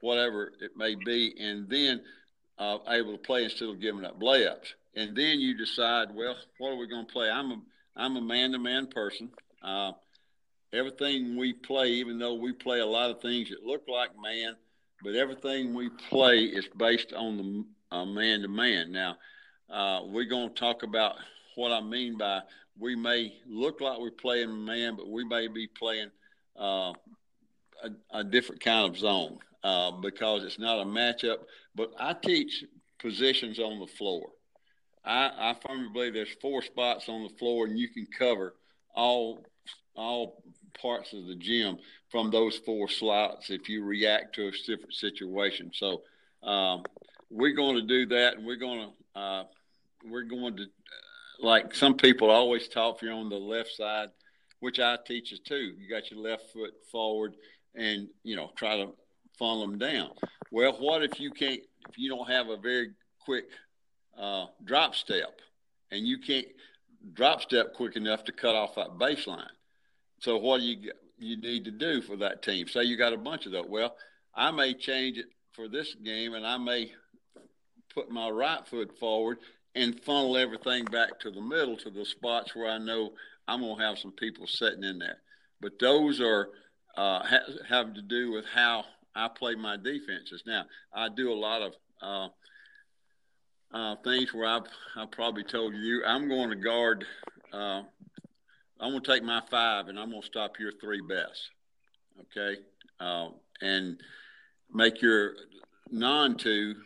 [0.00, 2.00] whatever it may be, and then
[2.58, 4.72] uh, able to play instead of giving up layups.
[4.96, 7.28] And then you decide, well, what are we going to play?
[7.28, 7.56] I'm a
[7.96, 9.30] I'm a man-to-man person.
[9.62, 9.92] Uh,
[10.72, 14.56] everything we play, even though we play a lot of things that look like man,
[15.04, 18.90] but everything we play is based on the uh, man-to-man.
[18.90, 19.16] Now,
[19.70, 21.16] uh, we're going to talk about
[21.56, 22.40] what I mean by
[22.78, 26.10] we may look like we're playing man, but we may be playing
[26.58, 26.92] uh,
[27.82, 31.38] a, a, different kind of zone uh, because it's not a matchup.
[31.74, 32.64] But I teach
[32.98, 34.30] positions on the floor.
[35.04, 38.54] I, I firmly believe there's four spots on the floor, and you can cover
[38.94, 39.44] all
[39.94, 40.42] all
[40.80, 41.78] parts of the gym
[42.10, 45.70] from those four slots if you react to a different situation.
[45.74, 46.02] So
[46.42, 46.82] um,
[47.30, 49.44] we're going to do that, and we're going to uh,
[50.04, 50.66] we're going to
[51.40, 54.08] like some people always talk if you're on the left side,
[54.60, 55.74] which I teach you too.
[55.78, 57.34] You got your left foot forward
[57.74, 58.92] and, you know, try to
[59.38, 60.10] funnel them down.
[60.50, 63.46] Well, what if you can't, if you don't have a very quick
[64.18, 65.40] uh, drop step
[65.90, 66.46] and you can't
[67.12, 69.48] drop step quick enough to cut off that baseline?
[70.24, 72.66] So what do you you need to do for that team?
[72.66, 73.66] Say you got a bunch of those.
[73.68, 73.94] Well,
[74.34, 76.92] I may change it for this game and I may
[77.92, 79.38] put my right foot forward
[79.74, 83.12] and funnel everything back to the middle to the spots where I know
[83.46, 85.18] I'm to have some people sitting in there.
[85.60, 86.48] But those are
[86.96, 88.84] uh, ha- have to do with how
[89.14, 90.42] I play my defenses.
[90.46, 92.28] Now, I do a lot of uh,
[93.76, 94.64] uh, things where I've,
[94.96, 97.04] I probably told you I'm going to guard.
[98.84, 101.50] Uh, I'm going to take my five and I'm going to stop your three best.
[102.20, 102.60] Okay,
[103.00, 104.00] uh, and
[104.72, 105.34] make your
[105.90, 106.76] non two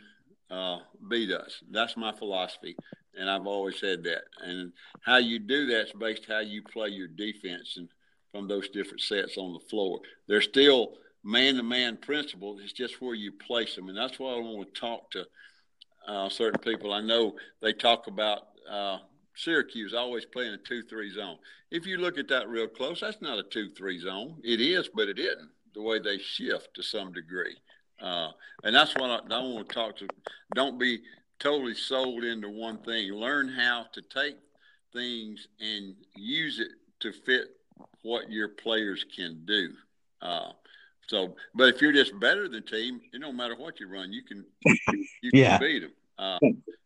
[0.51, 0.79] uh,
[1.11, 1.63] beat us.
[1.71, 2.77] That's my philosophy,
[3.15, 4.23] and I've always said that.
[4.43, 7.89] And how you do that is based how you play your defense and
[8.33, 10.01] from those different sets on the floor.
[10.29, 12.61] They're still man-to-man principles.
[12.63, 15.27] It's just where you place them, and that's why I want to talk to
[16.07, 16.93] uh, certain people.
[16.93, 18.45] I know they talk about.
[19.39, 21.39] Syracuse always playing a 2 3 zone.
[21.71, 24.37] If you look at that real close, that's not a 2 3 zone.
[24.43, 27.57] It is, but it isn't the way they shift to some degree.
[28.03, 28.31] Uh,
[28.65, 30.09] and that's what I, I want to talk to.
[30.55, 31.01] Don't be
[31.39, 33.13] totally sold into one thing.
[33.13, 34.37] Learn how to take
[34.93, 36.71] things and use it
[37.01, 37.57] to fit
[38.03, 39.71] what your players can do.
[40.21, 40.51] Uh,
[41.07, 44.23] so, but if you're just better than team, it don't matter what you run, you
[44.23, 44.45] can
[45.23, 45.59] you yeah.
[45.59, 45.93] can beat them.
[46.19, 46.39] Uh,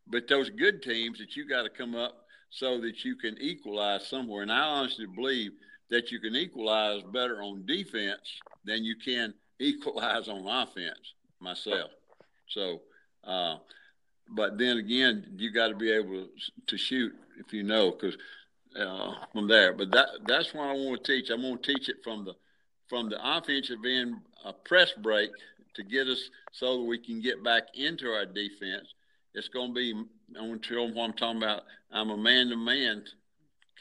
[0.07, 2.22] but those good teams that you got to come up.
[2.53, 4.43] So that you can equalize somewhere.
[4.43, 5.53] And I honestly believe
[5.91, 8.21] that you can equalize better on defense
[8.65, 11.91] than you can equalize on offense myself.
[12.49, 12.83] So,
[13.25, 13.57] uh,
[14.29, 16.29] but then again, you got to be able
[16.67, 18.17] to shoot if you know, because
[18.79, 19.73] uh, from there.
[19.73, 21.31] But that that's what I want to teach.
[21.31, 22.35] I'm going to teach it from the
[22.89, 25.31] from the offensive end, a press break
[25.75, 28.93] to get us so that we can get back into our defense.
[29.35, 29.95] It's going to be.
[30.39, 31.63] I want to show them what I'm talking about.
[31.91, 33.05] I'm a man to man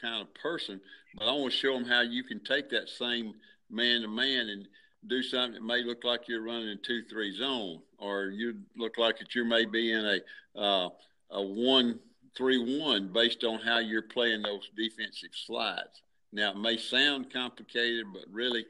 [0.00, 0.80] kind of person,
[1.16, 3.34] but I want to show them how you can take that same
[3.70, 4.66] man to man and
[5.06, 8.98] do something that may look like you're running a two three zone, or you look
[8.98, 10.88] like that you may be in a uh,
[11.30, 11.98] a one
[12.36, 16.02] three one based on how you're playing those defensive slides.
[16.32, 18.64] Now it may sound complicated, but really,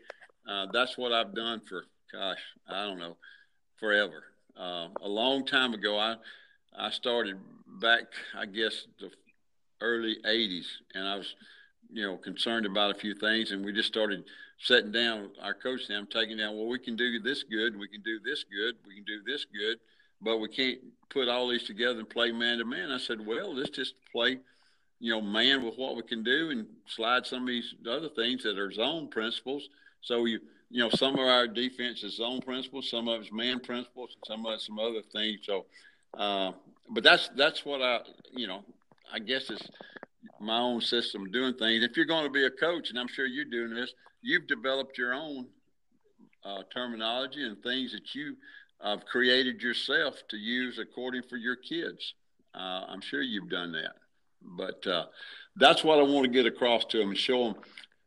[0.48, 3.16] uh, that's what I've done for gosh, I don't know,
[3.78, 4.24] forever.
[4.56, 6.16] Uh, a long time ago, I
[6.78, 7.38] I started
[7.80, 8.04] back,
[8.36, 9.10] I guess, the
[9.80, 11.34] early '80s, and I was,
[11.92, 14.24] you know, concerned about a few things, and we just started
[14.62, 17.88] sitting down, our coach and I'm taking down, well, we can do this good, we
[17.88, 19.78] can do this good, we can do this good,
[20.20, 20.78] but we can't
[21.10, 22.92] put all these together and play man to man.
[22.92, 24.38] I said, well, let's just play,
[25.00, 28.44] you know, man with what we can do and slide some of these other things
[28.44, 29.68] that are zone principles.
[30.00, 30.38] So you,
[30.70, 34.46] you know, some of our defense is zone principles, some of it's man principles, some
[34.46, 35.40] of it's some other things.
[35.42, 35.66] So,
[36.16, 36.52] uh,
[36.90, 38.00] but that's that's what I,
[38.34, 38.64] you know,
[39.12, 39.68] I guess it's
[40.40, 41.84] my own system doing things.
[41.84, 44.98] If you're going to be a coach, and I'm sure you're doing this, you've developed
[44.98, 45.46] your own
[46.44, 48.36] uh, terminology and things that you
[48.82, 52.14] have uh, created yourself to use according for your kids.
[52.54, 53.94] Uh, I'm sure you've done that,
[54.42, 55.06] but uh,
[55.56, 57.54] that's what I want to get across to them and show them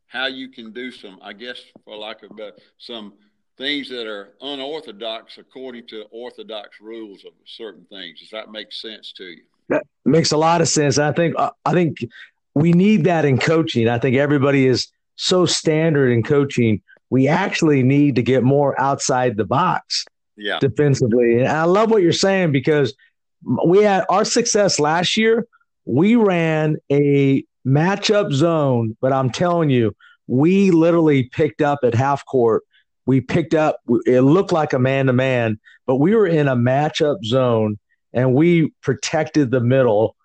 [0.07, 3.13] how you can do some, I guess, for lack of better, some
[3.57, 8.19] things that are unorthodox according to orthodox rules of certain things.
[8.19, 9.43] Does that make sense to you?
[9.69, 10.99] That makes a lot of sense.
[10.99, 11.97] I think uh, I think
[12.53, 13.87] we need that in coaching.
[13.89, 16.81] I think everybody is so standard in coaching.
[17.09, 20.05] We actually need to get more outside the box
[20.37, 20.59] yeah.
[20.59, 21.39] defensively.
[21.39, 22.93] And I love what you're saying because
[23.65, 25.47] we had our success last year.
[25.85, 29.95] We ran a matchup zone, but I'm telling you,
[30.27, 32.63] we literally picked up at half court.
[33.05, 36.55] We picked up, it looked like a man to man, but we were in a
[36.55, 37.77] matchup zone
[38.13, 40.15] and we protected the middle.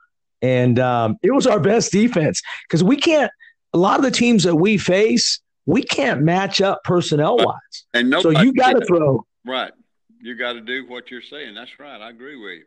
[0.41, 3.31] And um, it was our best defense because we can't,
[3.75, 7.85] a lot of the teams that we face, we can't match up personnel wise.
[7.93, 9.27] And so you got to throw.
[9.45, 9.73] Right.
[10.21, 11.55] You got to do what you're saying.
[11.55, 12.01] That's right.
[12.01, 12.61] I agree with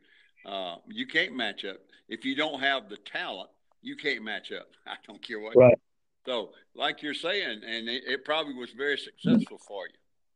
[0.45, 0.51] you.
[0.51, 1.77] Uh, you can't match up.
[2.07, 3.49] If you don't have the talent,
[3.81, 4.67] you can't match up.
[4.87, 5.55] I don't care what.
[5.55, 5.77] Right.
[6.25, 9.93] So, like you're saying, and it, it probably was very successful for you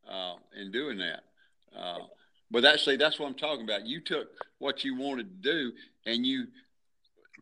[0.08, 1.20] uh, in doing that.
[1.78, 1.98] Uh,
[2.50, 3.86] but actually, that's what I'm talking about.
[3.86, 5.72] You took what you wanted to do,
[6.06, 6.46] and you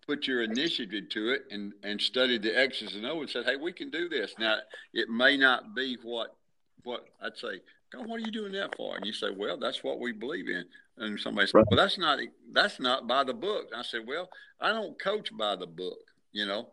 [0.06, 3.56] put your initiative to it and, and studied the X's and O's and said, hey,
[3.56, 4.34] we can do this.
[4.38, 4.58] Now,
[4.92, 6.36] it may not be what
[6.84, 7.60] what I'd say,
[7.92, 8.94] God, what are you doing that for?
[8.96, 10.64] And you say, well, that's what we believe in.
[10.98, 12.20] And somebody said, well, that's not
[12.52, 13.66] that's not by the book.
[13.76, 14.28] I said, well,
[14.60, 15.98] I don't coach by the book,
[16.32, 16.68] you know.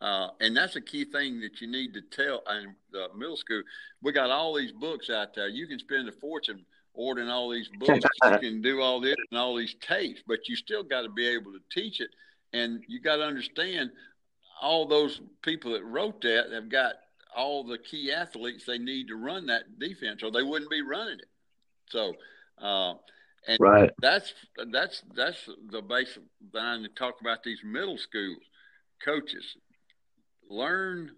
[0.00, 2.42] Uh, and that's a key thing that you need to tell.
[2.50, 3.62] In the middle school,
[4.02, 5.48] we got all these books out there.
[5.48, 8.04] You can spend a fortune ordering all these books.
[8.24, 11.26] you can do all this and all these tapes, but you still got to be
[11.26, 12.10] able to teach it
[12.52, 13.90] and you got to understand
[14.60, 16.94] all those people that wrote that have got
[17.36, 21.18] all the key athletes they need to run that defense, or they wouldn't be running
[21.18, 21.28] it.
[21.90, 22.14] So,
[22.60, 22.94] uh,
[23.46, 23.90] and right.
[24.00, 24.32] that's
[24.72, 28.42] that's that's the basic line to talk about these middle schools
[29.04, 29.56] coaches.
[30.48, 31.12] Learn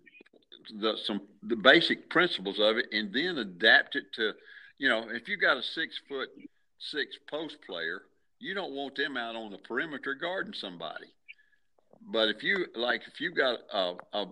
[0.81, 4.33] the some the basic principles of it, and then adapt it to,
[4.79, 6.29] you know, if you got a six foot
[6.79, 8.03] six post player,
[8.39, 11.07] you don't want them out on the perimeter guarding somebody.
[12.03, 14.27] But if you like, if you got a, a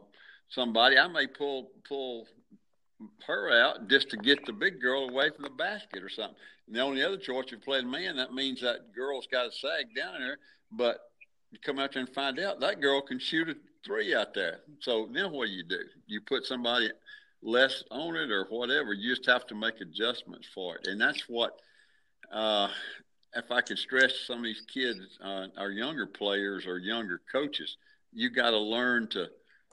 [0.49, 2.27] somebody, I may pull pull
[3.27, 6.37] her out just to get the big girl away from the basket or something.
[6.67, 9.95] And the only other choice, you play man, that means that girl's got to sag
[9.95, 10.39] down there.
[10.73, 10.99] But
[11.51, 13.55] you come out there and find out that girl can shoot a
[13.85, 14.61] three out there.
[14.81, 15.81] So then what do you do?
[16.07, 16.91] You put somebody
[17.43, 18.93] less on it or whatever.
[18.93, 21.59] You just have to make adjustments for it, and that's what.
[22.31, 22.69] Uh,
[23.35, 27.77] if I could stress some of these kids, uh, our younger players or younger coaches,
[28.13, 29.29] you got to learn to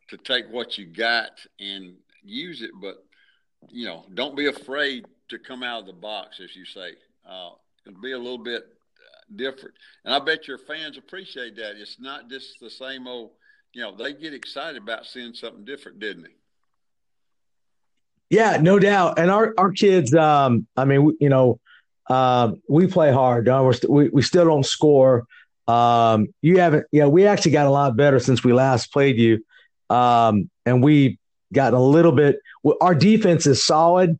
[0.09, 3.03] to take what you got and use it, but
[3.69, 6.91] you know, don't be afraid to come out of the box, as you say.
[7.27, 7.51] Uh,
[8.01, 8.63] be a little bit
[9.35, 11.77] different, and I bet your fans appreciate that.
[11.77, 13.31] It's not just the same old.
[13.75, 16.29] You know, they get excited about seeing something different, didn't they?
[18.29, 19.19] Yeah, no doubt.
[19.19, 21.59] And our our kids, um, I mean, you know,
[22.09, 23.49] uh, we play hard.
[23.49, 25.27] Uh, st- we we still don't score
[25.67, 29.43] Um, you haven't, yeah, we actually got a lot better since we last played you.
[29.89, 31.17] Um, and we
[31.53, 32.37] got a little bit,
[32.81, 34.19] our defense is solid.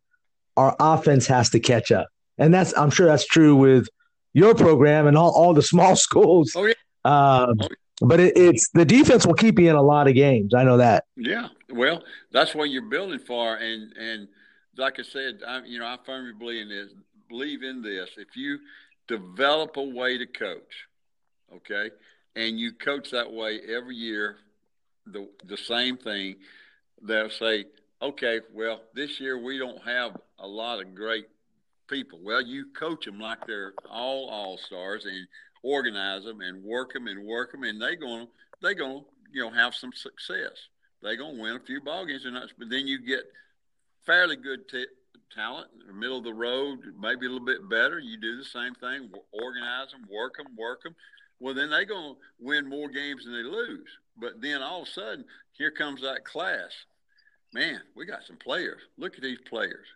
[0.56, 2.08] Our offense has to catch up.
[2.38, 3.88] And that's, I'm sure that's true with
[4.34, 6.52] your program and all, all the small schools.
[6.56, 6.74] Oh, yeah.
[7.04, 7.68] Um, oh,
[8.00, 10.54] but it, it's the defense will keep you in a lot of games.
[10.54, 11.04] I know that.
[11.16, 11.48] Yeah.
[11.70, 13.56] Well, that's what you're building for.
[13.56, 14.28] And, and
[14.76, 16.90] like I said, I, you know, I firmly believe in this,
[17.28, 18.10] believe in this.
[18.16, 18.58] If you
[19.08, 20.86] develop a way to coach,
[21.54, 21.90] okay,
[22.34, 24.36] and you coach that way every year,
[25.06, 26.36] the the same thing,
[27.02, 27.66] they'll say,
[28.02, 31.26] okay, well, this year we don't have a lot of great
[31.88, 32.18] people.
[32.22, 35.26] Well, you coach them like they're all all stars and
[35.66, 38.28] organize them and work them and work them, and they going
[38.62, 40.68] they going to you know have some success.
[41.02, 43.24] They gonna win a few ball games, and but then you get
[44.04, 44.86] fairly good t-
[45.34, 47.98] talent, middle of the road, maybe a little bit better.
[47.98, 50.94] You do the same thing, organize them, work them, work them.
[51.40, 53.88] Well, then they're going to win more games than they lose.
[54.16, 56.72] But then all of a sudden, here comes that class.
[57.52, 58.80] Man, we got some players.
[58.96, 59.86] Look at these players.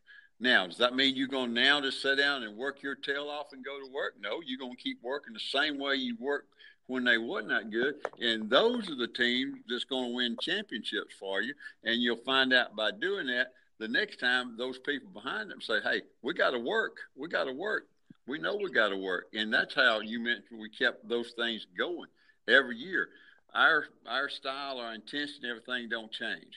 [0.41, 3.53] Now, does that mean you're going now to sit down and work your tail off
[3.53, 4.15] and go to work?
[4.19, 6.49] No, you're going to keep working the same way you worked
[6.87, 7.97] when they wasn't that good.
[8.21, 11.53] And those are the teams that's going to win championships for you.
[11.85, 15.81] And you'll find out by doing that the next time those people behind them say,
[15.83, 16.99] "Hey, we got to work.
[17.17, 17.89] We got to work.
[18.27, 21.67] We know we got to work," and that's how you mentioned we kept those things
[21.77, 22.09] going
[22.47, 23.09] every year.
[23.55, 26.55] Our our style, our intention, everything don't change.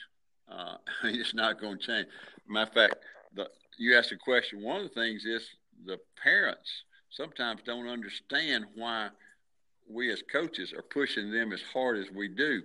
[0.48, 2.08] Uh, it's not going to change.
[2.46, 2.96] Matter of fact,
[3.34, 4.62] the, you asked a question.
[4.62, 5.48] One of the things is
[5.84, 6.70] the parents
[7.10, 9.08] sometimes don't understand why
[9.88, 12.62] we as coaches are pushing them as hard as we do.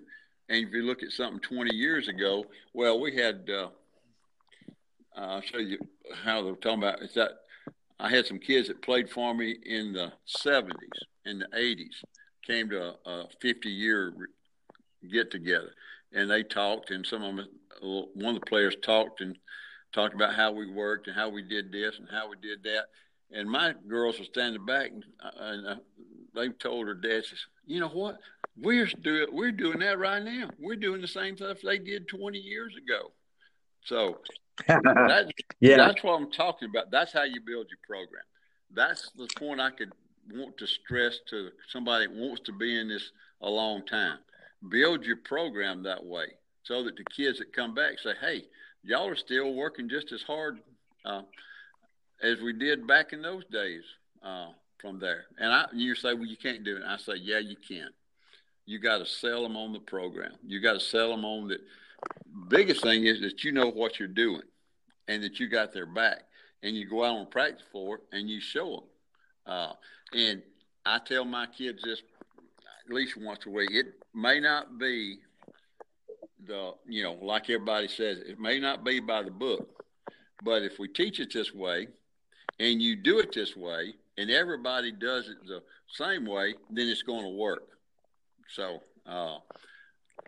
[0.48, 3.70] And if you look at something 20 years ago, well, we had uh,
[5.20, 5.78] uh, I'll show you
[6.24, 7.02] how they're talking about.
[7.02, 7.32] Is that
[8.00, 10.72] I had some kids that played for me in the 70s,
[11.26, 12.04] in the 80s,
[12.46, 14.14] came to a, a 50 year
[15.12, 15.72] get together,
[16.14, 17.48] and they talked, and some of them,
[17.82, 19.38] one of the players talked and
[19.92, 22.86] talked about how we worked and how we did this and how we did that.
[23.32, 25.76] And my girls were standing back, and, uh, and uh,
[26.34, 28.18] they told her dad, says, "You know what?
[28.58, 30.50] We're doing we're doing that right now.
[30.58, 33.12] We're doing the same stuff they did 20 years ago."
[33.86, 34.20] So
[34.68, 36.92] that, yeah, that's what I'm talking about.
[36.92, 38.24] That's how you build your program.
[38.74, 39.92] That's the point I could
[40.32, 43.12] want to stress to somebody that wants to be in this
[43.42, 44.18] a long time.
[44.70, 46.26] Build your program that way
[46.64, 48.48] so that the kids that come back say, "Hey,
[48.90, 50.60] y'all are still working just as hard
[51.06, 51.22] uh,
[52.22, 53.84] as we did back in those days."
[54.22, 57.40] Uh, from there, and I, you say, "Well, you can't do it." I say, "Yeah,
[57.40, 57.90] you can.
[58.66, 60.32] You got to sell them on the program.
[60.46, 61.60] You got to sell them on that."
[62.48, 64.44] biggest thing is that you know what you're doing
[65.08, 66.24] and that you got their back
[66.64, 68.84] and you go out on practice floor and you show them.
[69.46, 69.74] Uh,
[70.14, 70.42] and
[70.86, 72.02] I tell my kids this
[72.88, 73.70] at least once a week.
[73.72, 75.20] It may not be
[76.46, 79.84] the, you know, like everybody says, it may not be by the book,
[80.44, 81.88] but if we teach it this way
[82.60, 87.04] and you do it this way and everybody does it the same way, then it's
[87.04, 87.68] going to work.
[88.54, 89.38] So, uh,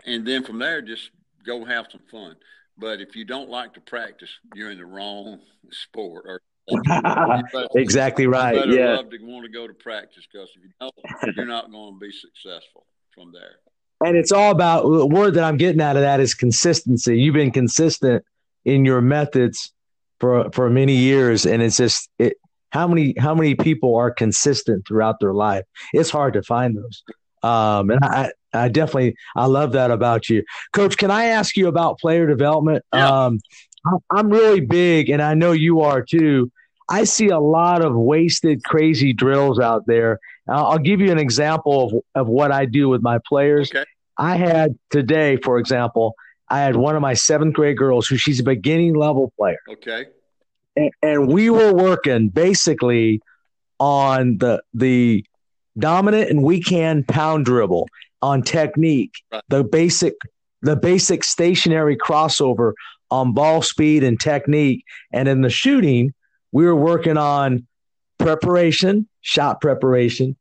[0.05, 1.11] and then from there, just
[1.45, 2.35] go have some fun.
[2.77, 5.39] But if you don't like to practice, you're in the wrong
[5.71, 6.25] sport.
[6.27, 6.41] Or
[7.75, 8.65] exactly right.
[8.65, 8.95] You yeah.
[8.95, 11.99] love to want to go to practice because if you don't, you're not going to
[11.99, 13.57] be successful from there.
[14.03, 17.19] And it's all about the word that I'm getting out of that is consistency.
[17.19, 18.23] You've been consistent
[18.65, 19.73] in your methods
[20.19, 22.37] for for many years, and it's just it.
[22.71, 25.65] How many how many people are consistent throughout their life?
[25.93, 27.03] It's hard to find those.
[27.43, 30.43] Um, and I, I definitely, I love that about you,
[30.73, 30.95] Coach.
[30.97, 32.83] Can I ask you about player development?
[32.93, 33.25] Yeah.
[33.25, 33.39] Um,
[34.11, 36.51] I'm really big, and I know you are too.
[36.87, 40.19] I see a lot of wasted, crazy drills out there.
[40.47, 43.71] I'll give you an example of, of what I do with my players.
[43.71, 43.85] Okay.
[44.17, 46.15] I had today, for example,
[46.49, 49.59] I had one of my seventh grade girls who she's a beginning level player.
[49.69, 50.05] Okay.
[50.75, 53.21] And, and we were working basically
[53.79, 55.25] on the the
[55.77, 57.87] dominant and weak hand pound dribble
[58.21, 59.41] on technique, right.
[59.49, 60.13] the basic
[60.61, 62.73] the basic stationary crossover
[63.09, 64.85] on ball speed and technique.
[65.11, 66.13] And in the shooting,
[66.51, 67.65] we were working on
[68.21, 70.35] preparation, shot preparation,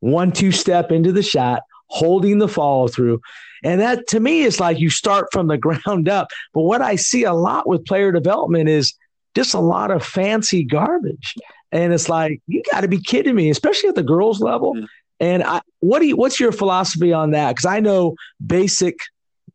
[0.00, 3.20] one two step into the shot, holding the follow through.
[3.62, 6.28] And that to me is like you start from the ground up.
[6.54, 8.94] But what I see a lot with player development is
[9.34, 11.34] just a lot of fancy garbage.
[11.72, 14.74] And it's like, you got to be kidding me, especially at the girls level.
[14.74, 14.84] Mm-hmm.
[15.20, 17.50] And I, what do you, what's your philosophy on that?
[17.50, 18.98] Because I know basic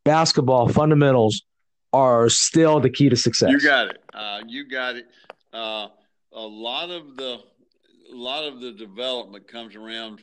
[0.04, 1.42] basketball fundamentals
[1.92, 3.50] are still the key to success.
[3.50, 4.02] You got it.
[4.14, 5.08] Uh, you got it.
[5.52, 5.88] Uh,
[6.36, 7.40] a lot of the
[8.12, 10.20] a lot of the development comes around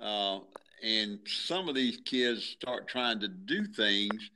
[0.00, 0.40] Uh,
[0.82, 4.30] and some of these kids start trying to do things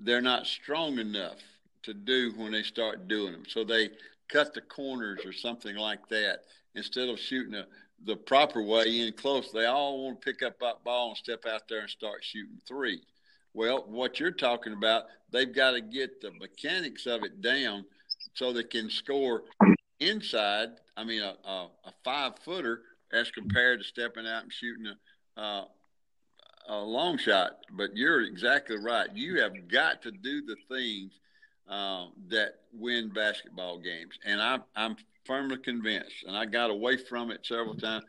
[0.00, 1.38] they're not strong enough
[1.82, 3.44] to do when they start doing them.
[3.48, 3.90] So they
[4.28, 6.40] cut the corners or something like that
[6.74, 7.66] instead of shooting a,
[8.04, 9.50] the proper way in close.
[9.52, 12.60] They all want to pick up that ball and step out there and start shooting
[12.66, 13.00] three.
[13.54, 17.86] Well, what you're talking about, they've got to get the mechanics of it down
[18.34, 19.44] so they can score
[20.00, 20.70] inside.
[20.96, 22.82] I mean, a, a, a five footer
[23.12, 25.64] as compared to stepping out and shooting a, uh,
[26.68, 27.58] a long shot.
[27.72, 29.08] But you're exactly right.
[29.14, 31.12] You have got to do the things
[31.68, 36.24] uh, that win basketball games, and I, I'm firmly convinced.
[36.26, 38.04] And I got away from it several times.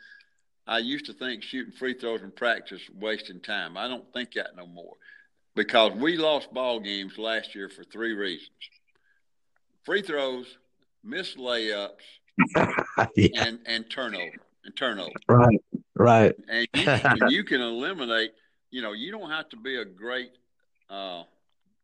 [0.68, 3.78] I used to think shooting free throws in practice wasting time.
[3.78, 4.96] I don't think that no more
[5.56, 8.50] because we lost ball games last year for three reasons:
[9.84, 10.58] free throws,
[11.04, 11.90] missed layups,
[13.16, 13.46] yeah.
[13.46, 15.12] and and turnover and turnover.
[15.28, 15.64] Right,
[15.96, 16.36] right.
[16.50, 18.32] And you, and you can eliminate.
[18.70, 20.32] You know, you don't have to be a great
[20.90, 21.24] uh,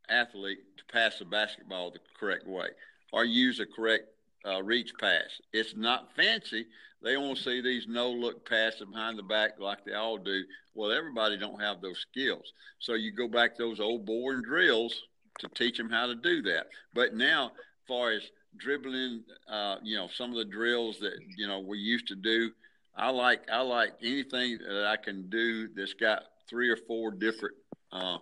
[0.09, 2.67] athlete to pass the basketball the correct way
[3.13, 4.07] or use a correct
[4.45, 5.39] uh, reach pass.
[5.53, 6.65] It's not fancy.
[7.01, 10.43] They want to see these no look passes behind the back like they all do.
[10.73, 12.51] Well, everybody don't have those skills.
[12.79, 14.99] So you go back to those old boring drills
[15.39, 16.67] to teach them how to do that.
[16.93, 18.23] But now, as far as
[18.57, 22.51] dribbling, uh, you know, some of the drills that you know we used to do,
[22.95, 27.55] I like I like anything that I can do that's got three or four different
[27.91, 28.17] uh,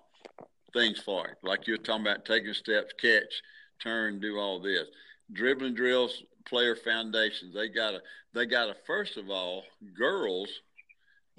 [0.74, 1.38] things for it.
[1.44, 3.42] Like you're talking about taking steps, catch,
[3.82, 4.88] turn, do all this.
[5.34, 7.54] Dribbling drills, player foundations.
[7.54, 8.02] They gotta
[8.34, 9.64] they gotta first of all,
[9.98, 10.50] girls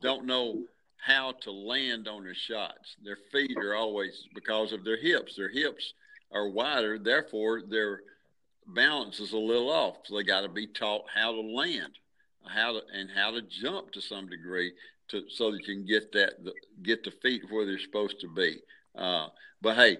[0.00, 0.62] don't know
[0.98, 2.96] how to land on their shots.
[3.02, 5.36] Their feet are always because of their hips.
[5.36, 5.94] Their hips
[6.32, 8.02] are wider, therefore their
[8.66, 9.96] balance is a little off.
[10.04, 11.98] So they got to be taught how to land,
[12.46, 14.72] how to and how to jump to some degree
[15.08, 16.52] to so that you can get that the,
[16.82, 18.60] get the feet where they're supposed to be.
[18.96, 19.28] Uh,
[19.60, 19.98] but hey,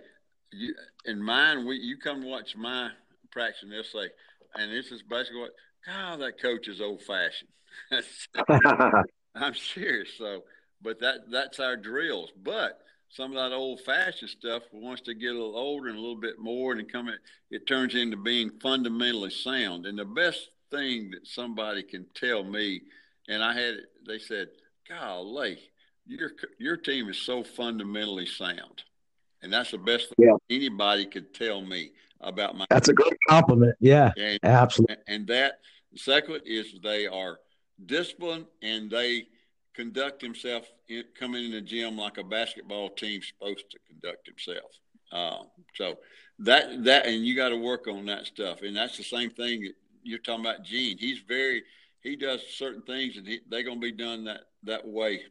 [0.53, 0.75] you,
[1.07, 2.91] in mine, we you come watch my
[3.31, 4.11] practice and they'll say,
[4.55, 5.53] and this is basically what,
[5.87, 7.49] God, that coach is old fashioned.
[9.35, 10.11] I'm serious.
[10.19, 10.43] So,
[10.83, 12.31] but that that's our drills.
[12.43, 12.81] But
[13.13, 16.21] some of that old fashioned stuff, once they get a little older and a little
[16.21, 17.19] bit more, and come in,
[17.51, 19.85] it turns into being fundamentally sound.
[19.87, 22.81] And the best thing that somebody can tell me,
[23.29, 23.75] and I had,
[24.07, 24.49] they said,
[24.89, 25.59] "Golly,
[26.07, 28.83] your your team is so fundamentally sound,
[29.43, 30.57] and that's the best thing yeah.
[30.57, 31.91] anybody could tell me
[32.23, 32.65] about my.
[32.71, 33.77] That's a great compliment.
[33.79, 34.97] Yeah, and, absolutely.
[35.07, 35.61] And that
[35.97, 37.39] second is they are
[37.85, 39.27] disciplined and they
[39.75, 44.71] conduct himself in, coming in the gym like a basketball team's supposed to conduct himself.
[45.13, 45.45] Uh,
[45.75, 45.99] so
[46.39, 49.71] that that and you got to work on that stuff, and that's the same thing
[50.03, 50.65] you're talking about.
[50.65, 51.63] Gene, he's very
[52.01, 55.23] he does certain things, and he, they're going to be done that that way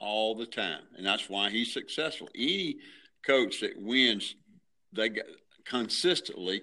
[0.00, 2.28] all the time, and that's why he's successful.
[2.34, 2.76] Any
[3.24, 4.34] coach that wins,
[4.92, 5.26] they get
[5.64, 6.62] consistently.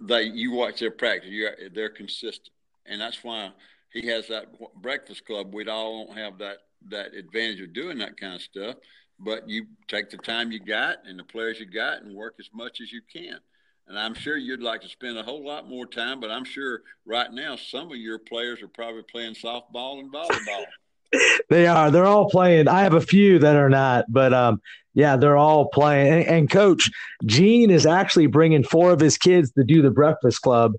[0.00, 2.50] They you watch their practice, you they're consistent,
[2.86, 3.52] and that's why
[3.92, 4.46] he has that
[4.80, 5.54] breakfast club.
[5.54, 8.76] We all don't have that that advantage of doing that kind of stuff,
[9.18, 12.48] but you take the time you got and the players you got and work as
[12.54, 13.38] much as you can.
[13.86, 16.82] And I'm sure you'd like to spend a whole lot more time, but I'm sure
[17.04, 20.64] right now some of your players are probably playing softball and volleyball
[21.50, 21.90] they are.
[21.90, 22.68] They're all playing.
[22.68, 24.60] I have a few that are not, but um,
[24.94, 26.12] yeah, they're all playing.
[26.12, 26.90] And, and, Coach
[27.26, 30.74] Gene is actually bringing four of his kids to do the Breakfast Club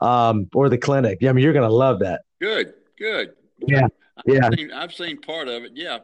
[0.00, 1.18] um, or the clinic.
[1.22, 2.22] I mean, you're going to love that.
[2.46, 3.32] Good, good.
[3.66, 4.50] Yeah, I've yeah.
[4.54, 5.72] Seen, I've seen part of it.
[5.74, 5.98] Yeah,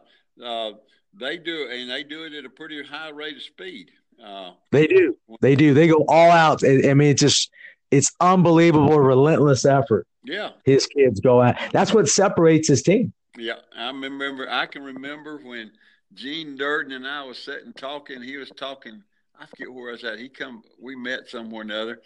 [0.44, 0.72] uh,
[1.14, 3.92] they do, and they do it at a pretty high rate of speed.
[4.20, 5.16] Uh, they do.
[5.40, 5.72] They do.
[5.72, 6.64] They go all out.
[6.64, 7.48] I mean, it's just
[7.92, 10.04] it's unbelievable, relentless effort.
[10.24, 11.54] Yeah, his kids go out.
[11.72, 13.12] That's what separates his team.
[13.38, 14.50] Yeah, I remember.
[14.50, 15.70] I can remember when
[16.12, 18.20] Gene Durden and I was sitting talking.
[18.20, 19.00] He was talking.
[19.38, 20.18] I forget where I was at.
[20.18, 20.64] He come.
[20.80, 22.00] We met somewhere or another,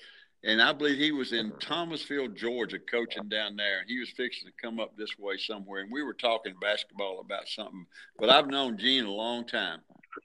[0.47, 3.82] and I believe he was in Thomasville, Georgia, coaching down there.
[3.86, 7.49] He was fixing to come up this way somewhere, and we were talking basketball about
[7.49, 7.84] something.
[8.18, 9.80] But I've known Gene a long time,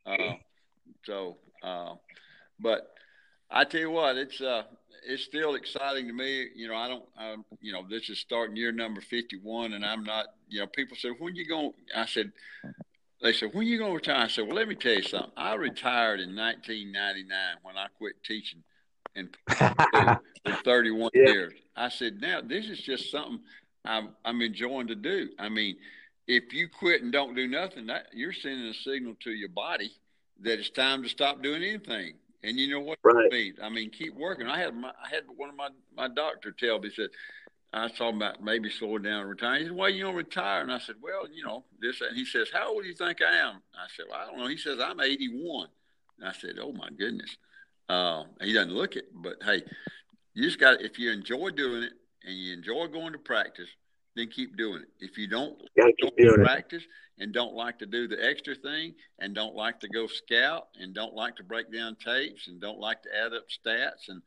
[0.05, 0.35] uh,
[1.03, 1.37] so.
[1.63, 1.95] Uh,
[2.59, 2.93] but
[3.49, 4.63] I tell you what, it's uh,
[5.03, 6.47] it's still exciting to me.
[6.55, 10.03] You know, I don't, I, you know, this is starting year number 51 and I'm
[10.03, 12.31] not, you know, people said, when you going, I said,
[13.21, 14.25] they said, when you going to retire?
[14.25, 15.31] I said, well, let me tell you something.
[15.37, 17.27] I retired in 1999
[17.63, 18.63] when I quit teaching
[19.15, 21.23] in for 31 yeah.
[21.25, 21.53] years.
[21.75, 23.39] I said, now this is just something
[23.85, 25.29] I'm, I'm enjoying to do.
[25.39, 25.77] I mean,
[26.27, 29.91] if you quit and don't do nothing, that you're sending a signal to your body
[30.41, 32.13] that it's time to stop doing anything.
[32.43, 33.27] And you know what right.
[33.31, 33.53] I mean?
[33.61, 34.47] I mean, keep working.
[34.47, 37.09] I had my, I had one of my my doctor tell me said,
[37.73, 39.61] I was talking about maybe slowing down and retiring.
[39.61, 42.25] He said, "Why you don't retire?" And I said, "Well, you know this." And he
[42.25, 44.57] says, "How old do you think I am?" I said, "Well, I don't know." He
[44.57, 45.67] says, "I'm 81."
[46.19, 47.37] And I said, "Oh my goodness."
[47.91, 49.61] Uh, he doesn't look it, but hey,
[50.33, 53.67] you just got if you enjoy doing it and you enjoy going to practice,
[54.15, 54.89] then keep doing it.
[54.99, 55.57] If you don't,
[55.97, 57.23] don't practice it.
[57.23, 60.93] and don't like to do the extra thing and don't like to go scout and
[60.93, 64.21] don't like to break down tapes and don't like to add up stats and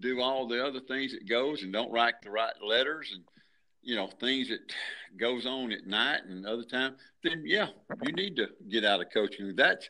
[0.00, 3.22] do all the other things that goes and don't write the right letters and
[3.82, 4.60] you know things that
[5.18, 6.94] goes on at night and other time
[7.24, 7.66] then yeah
[8.04, 9.88] you need to get out of coaching that's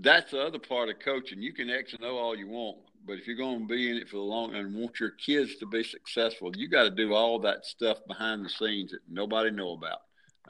[0.00, 1.42] that's the other part of coaching.
[1.42, 3.96] You can x and o all you want but if you're going to be in
[3.96, 7.14] it for the long and want your kids to be successful you got to do
[7.14, 10.00] all that stuff behind the scenes that nobody know about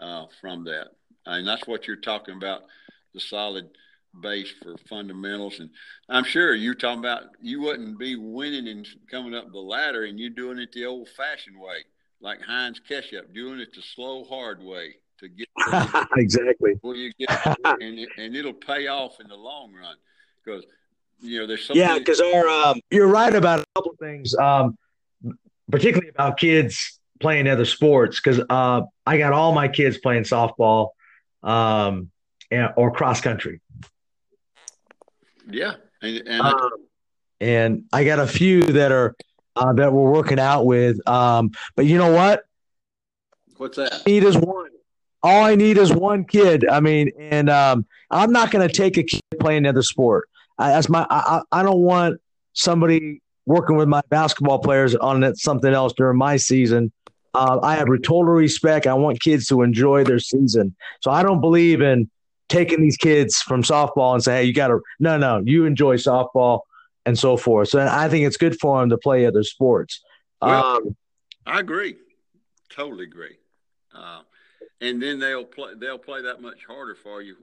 [0.01, 0.89] uh, from that.
[1.27, 2.63] And that's what you're talking about
[3.15, 3.69] the solid
[4.21, 5.61] base for fundamentals.
[5.61, 5.71] And
[6.09, 10.19] I'm sure you're talking about you wouldn't be winning and coming up the ladder and
[10.19, 11.85] you're doing it the old fashioned way,
[12.21, 15.49] like Heinz Ketchup, doing it the slow, hard way to get
[16.17, 17.31] exactly where you get,
[17.81, 19.97] and, and it'll pay off in the long run
[20.45, 20.65] because
[21.21, 21.81] you know there's something.
[21.81, 24.77] Yeah, because our um, you're right about a couple of things, um,
[25.71, 28.21] particularly about kids playing other sports.
[28.21, 30.91] Because uh, I got all my kids playing softball
[31.43, 32.11] um,
[32.51, 33.61] and, or cross country.
[35.51, 36.71] Yeah, and and, um,
[37.41, 39.15] and I got a few that are
[39.57, 41.07] uh, that we're working out with.
[41.09, 42.45] Um, but you know what?
[43.57, 43.93] What's that?
[43.95, 44.69] I need is one.
[45.23, 46.69] All I need is one kid.
[46.69, 50.29] I mean, and um, I'm not going to take a kid playing another sport.
[50.59, 51.07] I, that's my.
[51.11, 52.21] I, I don't want
[52.53, 56.93] somebody working with my basketball players on something else during my season.
[57.35, 58.87] Uh, I have total respect.
[58.87, 60.75] I want kids to enjoy their season.
[61.03, 62.11] So I don't believe in
[62.49, 65.97] taking these kids from softball and say, hey, you got to, no, no, you enjoy
[65.97, 66.61] softball
[67.07, 67.69] and so forth.
[67.69, 70.03] So I think it's good for them to play other sports.
[70.43, 70.97] Well, um,
[71.47, 71.97] I agree.
[72.71, 73.39] Totally agree.
[73.95, 74.23] Uh,
[74.81, 77.37] and then they'll play, they'll play that much harder for you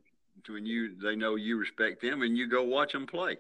[0.48, 3.38] when you, they know you respect them and you go watch them play.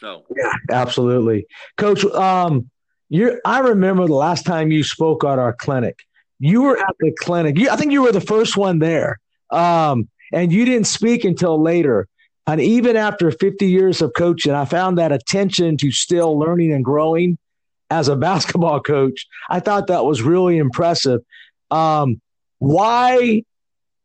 [0.00, 1.46] So, yeah, absolutely.
[1.76, 2.70] Coach, um,
[3.10, 5.98] you I remember the last time you spoke at our clinic.
[6.38, 7.58] You were at the clinic.
[7.58, 9.18] You, I think you were the first one there.
[9.50, 12.06] Um, and you didn't speak until later.
[12.46, 16.84] And even after 50 years of coaching, I found that attention to still learning and
[16.84, 17.36] growing
[17.90, 19.26] as a basketball coach.
[19.50, 21.20] I thought that was really impressive.
[21.70, 22.20] Um,
[22.60, 23.42] why,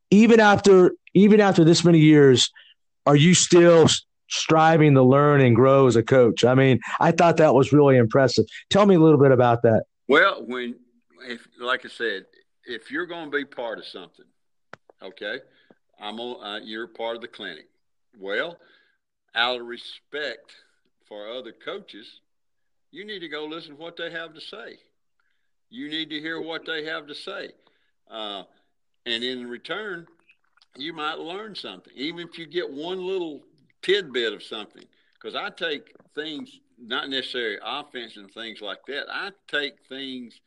[0.10, 2.52] even after even after this many years,
[3.06, 3.88] are you still
[4.28, 6.44] striving to learn and grow as a coach?
[6.44, 8.46] I mean, I thought that was really impressive.
[8.70, 9.84] Tell me a little bit about that.
[10.08, 10.76] Well, when,
[11.22, 12.26] if, like I said,
[12.66, 14.26] if you're going to be part of something,
[15.02, 15.40] okay,
[16.00, 17.68] I'm on, uh, you're part of the clinic.
[18.20, 18.58] Well,
[19.36, 20.54] out of respect
[21.08, 22.20] for other coaches,
[22.92, 24.78] you need to go listen to what they have to say.
[25.70, 27.52] You need to hear what they have to say.
[28.10, 28.44] Uh,
[29.06, 30.08] and in return,
[30.78, 33.42] you might learn something, even if you get one little
[33.82, 34.84] tidbit of something.
[35.14, 39.06] Because I take things, not necessarily offense and things like that.
[39.10, 40.40] I take things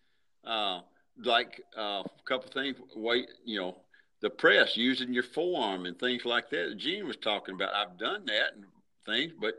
[0.45, 0.81] uh,
[1.25, 3.77] like uh, a couple things, wait, you know,
[4.21, 6.77] the press using your forearm and things like that.
[6.77, 7.75] Gene was talking about.
[7.75, 8.65] I've done that and
[9.07, 9.55] things, but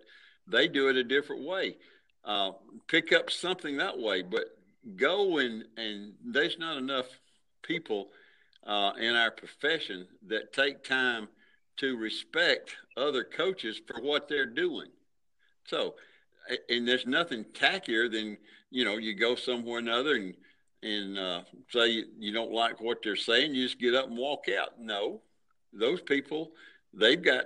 [0.47, 1.77] they do it a different way.
[2.25, 2.51] Uh,
[2.87, 4.57] pick up something that way, but
[4.95, 7.07] go and and there's not enough
[7.61, 8.09] people
[8.65, 11.27] uh, in our profession that take time
[11.77, 14.89] to respect other coaches for what they're doing.
[15.65, 15.95] So,
[16.69, 18.37] and there's nothing tackier than
[18.71, 20.35] you know you go somewhere another and
[20.81, 24.17] and uh, say you, you don't like what they're saying, you just get up and
[24.17, 24.79] walk out.
[24.79, 25.21] No,
[25.73, 26.51] those people
[26.93, 27.45] they've got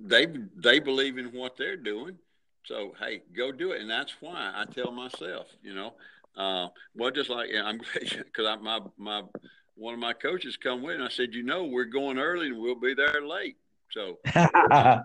[0.00, 2.16] they they believe in what they're doing.
[2.64, 5.94] So hey, go do it, and that's why I tell myself, you know,
[6.36, 9.22] uh, well, just like I'm glad because I, my my
[9.76, 12.58] one of my coaches come with, and I said, you know, we're going early and
[12.58, 13.56] we'll be there late.
[13.90, 15.00] So, uh,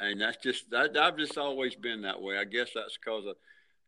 [0.00, 2.38] and that's just that, I've just always been that way.
[2.38, 3.36] I guess that's because of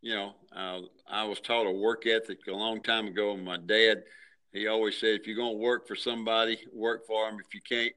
[0.07, 3.33] you know, uh, I was taught a work ethic a long time ago.
[3.33, 4.05] And my dad,
[4.53, 7.41] he always said, if you're going to work for somebody, work for them.
[7.45, 7.93] If you can't,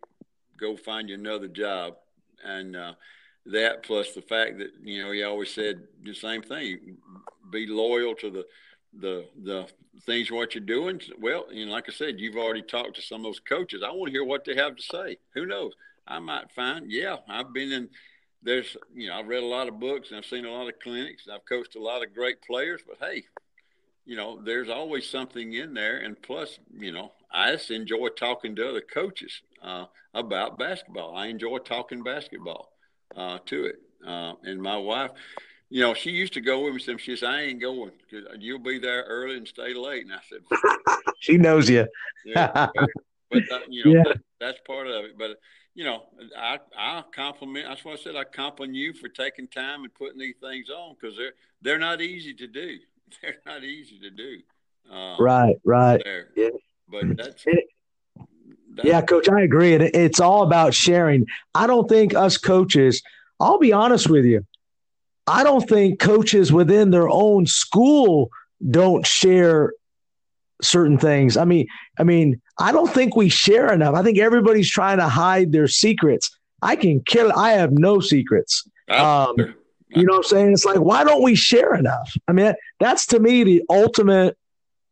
[0.59, 1.97] go find you another job.
[2.43, 2.93] And uh,
[3.47, 6.97] that plus the fact that, you know, he always said the same thing,
[7.51, 8.45] be loyal to the,
[8.93, 9.67] the, the
[10.05, 11.01] things what you're doing.
[11.19, 13.83] Well, know, like I said, you've already talked to some of those coaches.
[13.85, 15.17] I want to hear what they have to say.
[15.33, 15.73] Who knows?
[16.07, 17.89] I might find, yeah, I've been in
[18.41, 20.79] there's, you know, I've read a lot of books and I've seen a lot of
[20.79, 21.25] clinics.
[21.25, 23.25] and I've coached a lot of great players, but hey,
[24.05, 25.97] you know, there's always something in there.
[25.97, 31.15] And plus, you know, I just enjoy talking to other coaches uh, about basketball.
[31.15, 32.71] I enjoy talking basketball
[33.15, 33.81] uh, to it.
[34.05, 35.11] Uh, and my wife,
[35.69, 36.79] you know, she used to go with me.
[36.79, 40.13] Some she says, "I ain't going because you'll be there early and stay late." And
[40.13, 40.39] I said,
[41.19, 41.87] she knows you.
[42.25, 42.89] yeah, but,
[43.29, 44.03] but that, you know, yeah.
[44.05, 45.17] that, that's part of it.
[45.17, 45.37] But
[45.75, 46.03] you know,
[46.37, 47.67] I I compliment.
[47.67, 50.95] That's why I said I compliment you for taking time and putting these things on
[50.99, 52.77] because they're they're not easy to do.
[53.23, 54.37] They're not easy to do.
[54.91, 55.99] Um, right, right.
[56.03, 56.27] There.
[56.35, 56.49] Yeah.
[56.87, 57.57] But that's, that's
[58.83, 59.27] yeah, coach.
[59.27, 59.73] I agree.
[59.73, 61.25] And it's all about sharing.
[61.55, 63.01] I don't think us coaches.
[63.39, 64.45] I'll be honest with you.
[65.29, 68.29] I don't think coaches within their own school
[68.67, 69.73] don't share
[70.61, 71.37] certain things.
[71.37, 71.67] I mean,
[71.99, 73.93] I mean, I don't think we share enough.
[73.93, 76.35] I think everybody's trying to hide their secrets.
[76.61, 77.31] I can kill.
[77.31, 78.67] I have no secrets.
[78.89, 79.35] Um,
[79.89, 80.53] you know what I'm saying?
[80.53, 82.11] It's like, why don't we share enough?
[82.27, 84.35] I mean, that's to me the ultimate.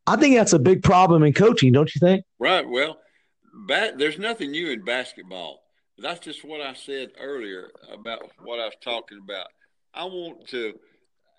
[0.06, 2.24] I think that's a big problem in coaching, don't you think?
[2.40, 2.68] Right.
[2.68, 2.98] Well,
[3.68, 5.64] bat, there's nothing new in basketball.
[5.98, 9.48] That's just what I said earlier about what I was talking about.
[9.94, 10.74] I want to,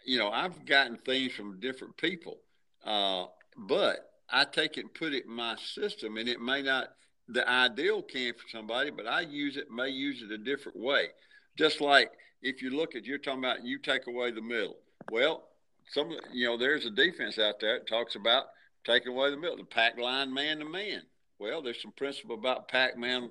[0.04, 2.38] you know, I've gotten things from different people,
[2.84, 3.26] uh,
[3.56, 6.88] but I take it and put it in my system, and it may not
[7.28, 11.08] the ideal can for somebody, but I use it, may use it a different way.
[11.56, 12.10] Just like
[12.42, 14.76] if you look at, you're talking about you take away the middle.
[15.10, 15.48] Well,
[15.92, 18.44] some, you know, there's a defense out there that talks about
[18.84, 21.02] taking away the middle, the pack line man to man.
[21.38, 23.30] Well, there's some principle about pack man,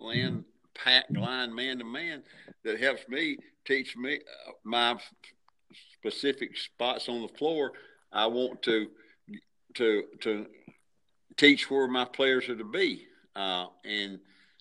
[0.00, 0.44] land,
[0.74, 2.22] pack line man to man
[2.64, 4.96] that helps me teach me uh, my
[5.94, 7.72] specific spots on the floor.
[8.12, 8.88] I want to
[9.74, 10.46] to to
[11.36, 14.18] teach where my players are to be, uh, and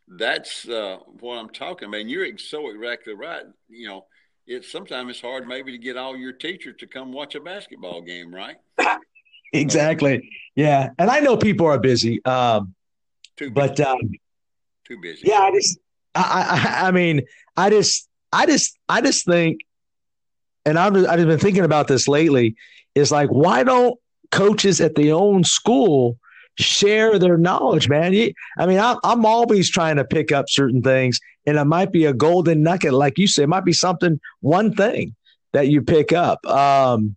[0.07, 2.01] that's uh, what I'm talking about.
[2.01, 3.43] And you're so exactly right.
[3.69, 4.05] You know,
[4.47, 8.01] it's sometimes it's hard maybe to get all your teachers to come watch a basketball
[8.01, 8.57] game, right?
[9.53, 10.29] exactly.
[10.55, 12.23] Yeah, and I know people are busy.
[12.25, 12.75] Um,
[13.37, 13.67] Too busy.
[13.67, 13.99] But um,
[14.87, 15.27] too busy.
[15.27, 15.79] Yeah, I just,
[16.13, 17.21] I, I, I mean,
[17.57, 19.61] I just, I just, I just think,
[20.65, 22.55] and I've, I've been thinking about this lately.
[22.95, 23.99] Is like, why don't
[24.31, 26.17] coaches at their own school
[26.57, 28.13] share their knowledge, man.
[28.57, 32.05] I mean, I, am always trying to pick up certain things, and it might be
[32.05, 33.43] a golden nugget, like you said.
[33.43, 35.15] It might be something, one thing
[35.53, 36.45] that you pick up.
[36.45, 37.15] Um,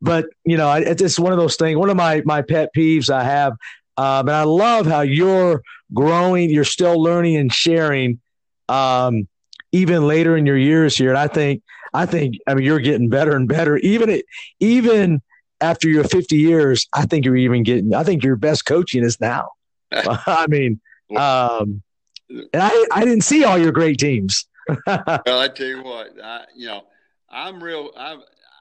[0.00, 1.76] but you know, it's just one of those things.
[1.76, 3.52] One of my my pet peeves I have,
[3.96, 5.62] um, and I love how you're
[5.92, 6.50] growing.
[6.50, 8.20] You're still learning and sharing,
[8.68, 9.28] um,
[9.76, 11.10] even later in your years here.
[11.10, 11.62] And I think,
[11.92, 13.76] I think, I mean, you're getting better and better.
[13.78, 14.24] Even it,
[14.58, 15.20] even
[15.60, 19.20] after your 50 years, I think you're even getting, I think your best coaching is
[19.20, 19.50] now.
[19.92, 20.80] I mean,
[21.16, 21.82] um,
[22.28, 24.46] and I, I didn't see all your great teams.
[24.86, 26.82] well, I tell you what, I, you know,
[27.30, 28.16] I'm real, I,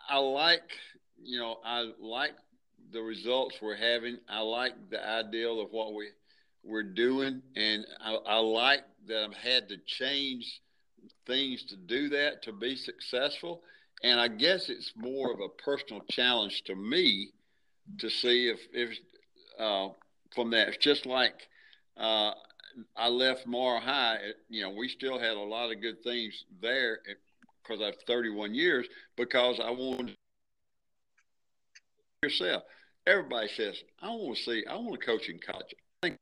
[0.10, 0.70] I like,
[1.24, 2.34] you know, I like
[2.92, 4.18] the results we're having.
[4.30, 6.10] I like the ideal of what we,
[6.64, 7.42] we're doing.
[7.56, 10.62] And I, I like that I've had to change
[11.26, 13.62] things to do that, to be successful
[14.04, 17.30] and I guess it's more of a personal challenge to me
[18.00, 18.98] to see if if
[19.60, 19.90] uh,
[20.34, 20.70] from that.
[20.70, 21.34] It's just like
[21.98, 22.32] uh,
[22.96, 24.20] I left Morrow High.
[24.50, 27.00] You know, we still had a lot of good things there
[27.64, 30.16] because I've 31 years because I wanted
[32.22, 32.64] yourself.
[33.08, 34.64] Everybody says I want to see.
[34.70, 35.74] I want to coach in college.
[36.04, 36.20] I think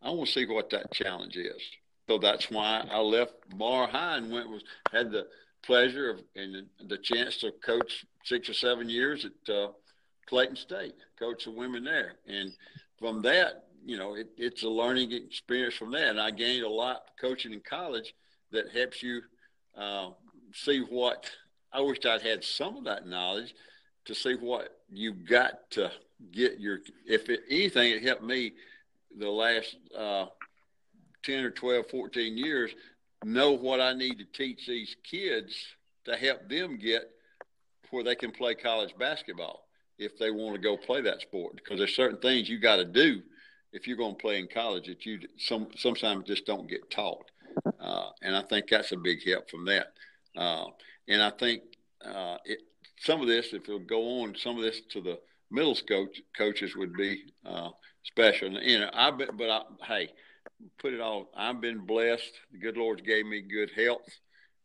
[0.00, 1.62] I want to see what that challenge is.
[2.08, 5.26] So that's why I left Morrow High and went was had the
[5.62, 9.68] pleasure of, and the chance to coach six or seven years at uh,
[10.26, 12.16] Clayton State, coach the women there.
[12.26, 12.52] And
[12.98, 16.08] from that, you know, it, it's a learning experience from that.
[16.08, 18.14] And I gained a lot coaching in college
[18.52, 19.22] that helps you
[19.76, 20.10] uh,
[20.52, 21.30] see what
[21.72, 23.54] I wish I'd had some of that knowledge
[24.04, 25.90] to see what you got to
[26.30, 28.52] get your, if it, anything, it helped me
[29.18, 30.26] the last uh,
[31.24, 32.70] 10 or 12, 14 years
[33.24, 35.54] know what I need to teach these kids
[36.04, 37.10] to help them get
[37.90, 39.66] where they can play college basketball
[39.98, 41.56] if they want to go play that sport.
[41.56, 43.22] Because there's certain things you got to do
[43.72, 47.30] if you're going to play in college that you some sometimes just don't get taught.
[47.80, 49.92] Uh, and I think that's a big help from that.
[50.36, 50.66] Uh,
[51.08, 51.62] and I think
[52.04, 52.60] uh, it,
[52.98, 55.18] some of this, if it'll go on, some of this to the
[55.50, 57.70] middle school coaches would be uh,
[58.02, 58.48] special.
[58.48, 60.08] And you know, I but I, hey,
[60.78, 61.28] put it all.
[61.36, 62.32] I've been blessed.
[62.52, 64.08] The good Lord's gave me good health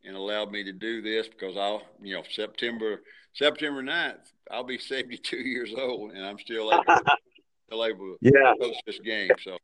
[0.05, 3.01] and allowed me to do this because I'll, you know, September
[3.33, 7.17] September 9th, I'll be 72 years old and I'm still able, to,
[7.67, 8.53] still able to yeah.
[8.59, 9.31] coach this game.
[9.43, 9.57] So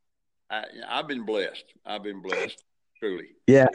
[0.49, 1.65] I, I've been blessed.
[1.85, 2.63] I've been blessed,
[2.99, 3.29] truly.
[3.47, 3.67] Yeah.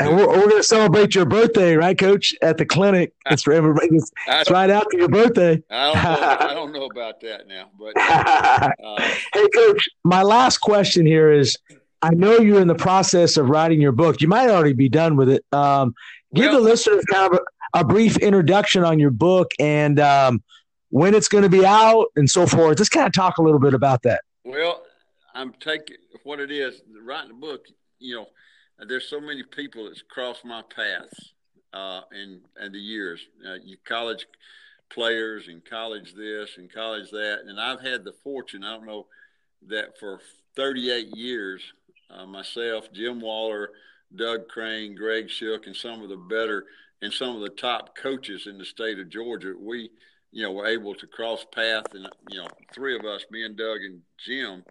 [0.00, 2.34] And we're, we're going to celebrate your birthday, right, Coach?
[2.42, 5.62] At the clinic, it's, it's, it's right after your birthday.
[5.70, 9.00] I don't, know, I don't know about that now, but uh,
[9.32, 11.56] hey, Coach, my last question here is:
[12.02, 14.20] I know you're in the process of writing your book.
[14.20, 15.44] You might already be done with it.
[15.52, 15.94] Um,
[16.34, 17.40] give well, the listeners kind of
[17.74, 20.42] a, a, brief introduction on your book and um,
[20.90, 22.78] when it's going to be out, and so forth.
[22.78, 24.22] Just kind of talk a little bit about that.
[24.44, 24.82] Well,
[25.34, 27.66] I'm taking what it is writing the book.
[27.98, 28.26] You know,
[28.86, 31.32] there's so many people that's crossed my paths
[31.72, 33.20] uh, in in the years.
[33.46, 34.26] Uh, you college
[34.90, 38.64] players and college this and college that, and I've had the fortune.
[38.64, 39.06] I don't know
[39.66, 40.20] that for
[40.56, 41.62] 38 years,
[42.10, 43.70] uh, myself, Jim Waller,
[44.14, 46.64] Doug Crane, Greg Shook, and some of the better
[47.02, 49.90] and some of the top coaches in the state of Georgia, we,
[50.32, 51.94] you know, were able to cross paths.
[51.94, 54.64] And, you know, three of us, me and Doug and Jim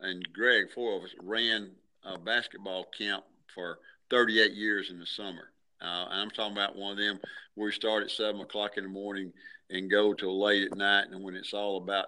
[0.00, 1.70] and Greg, four of us, ran
[2.04, 3.24] a basketball camp
[3.54, 3.78] for
[4.10, 5.50] 38 years in the summer.
[5.82, 7.20] Uh, I'm talking about one of them
[7.54, 9.32] where we start at seven o'clock in the morning
[9.70, 11.06] and go till late at night.
[11.10, 12.06] And when it's all about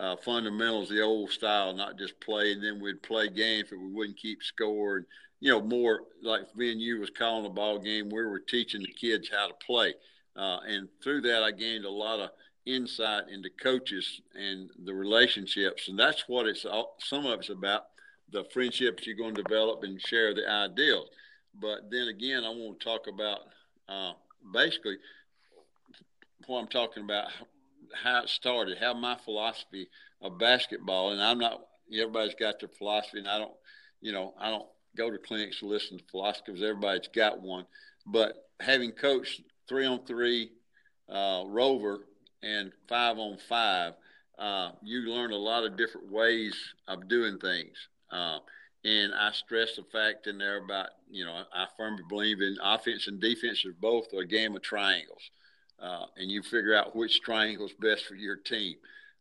[0.00, 2.52] uh, fundamentals, the old style, not just play.
[2.52, 4.96] And then we'd play games, but we wouldn't keep score.
[4.96, 5.06] And
[5.40, 8.10] you know, more like me and you was calling a ball game.
[8.10, 9.94] We were teaching the kids how to play,
[10.36, 12.30] uh, and through that, I gained a lot of
[12.66, 17.86] insight into coaches and the relationships, and that's what it's all, some of it's about
[18.32, 21.08] the friendships you're going to develop and share the ideals.
[21.60, 23.40] But then again, I want to talk about
[23.88, 24.12] uh,
[24.52, 24.98] basically
[26.46, 27.28] what I'm talking about,
[27.94, 29.88] how it started, how my philosophy
[30.22, 31.60] of basketball, and I'm not.
[31.92, 33.54] Everybody's got their philosophy, and I don't.
[34.00, 36.62] You know, I don't go to clinics to listen to philosophers.
[36.62, 37.66] Everybody's got one.
[38.06, 40.50] But having coached three on three,
[41.08, 42.06] uh, rover,
[42.42, 43.94] and five on five,
[44.38, 46.56] uh, you learn a lot of different ways
[46.88, 47.76] of doing things.
[48.10, 48.38] Uh,
[48.84, 53.08] and I stress the fact in there about, you know, I firmly believe in offense
[53.08, 55.30] and defense are both a game of triangles.
[55.80, 58.76] Uh, and you figure out which triangle is best for your team.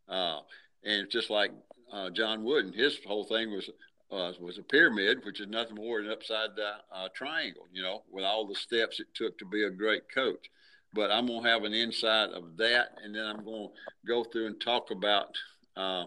[0.10, 0.40] Uh,
[0.84, 1.52] and just like
[1.92, 3.70] uh, John Wooden, his whole thing was
[4.12, 7.84] uh, was a pyramid, which is nothing more than an upside down uh, triangle, you
[7.84, 10.50] know, with all the steps it took to be a great coach.
[10.94, 14.24] But I'm going to have an insight of that, and then I'm going to go
[14.24, 15.36] through and talk about
[15.78, 16.06] uh,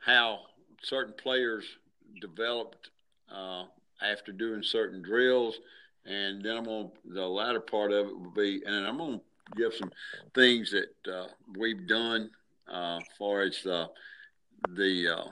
[0.00, 0.42] how
[0.84, 1.64] certain players
[2.20, 2.90] developed
[4.00, 5.58] after doing certain drills.
[6.04, 9.24] And then I'm to, the latter part of it will be, and I'm going to
[9.56, 9.90] give some
[10.34, 11.26] things that uh,
[11.58, 12.30] we've done
[12.72, 13.88] uh, far as the,
[14.74, 15.30] the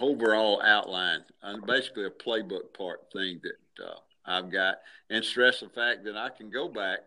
[0.00, 3.96] overall outline, and basically a playbook part thing that uh,
[4.26, 4.76] I've got,
[5.10, 7.00] and stress the fact that I can go back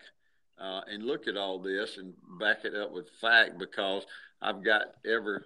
[0.60, 4.06] uh, and look at all this and back it up with fact because
[4.42, 5.40] I've got every,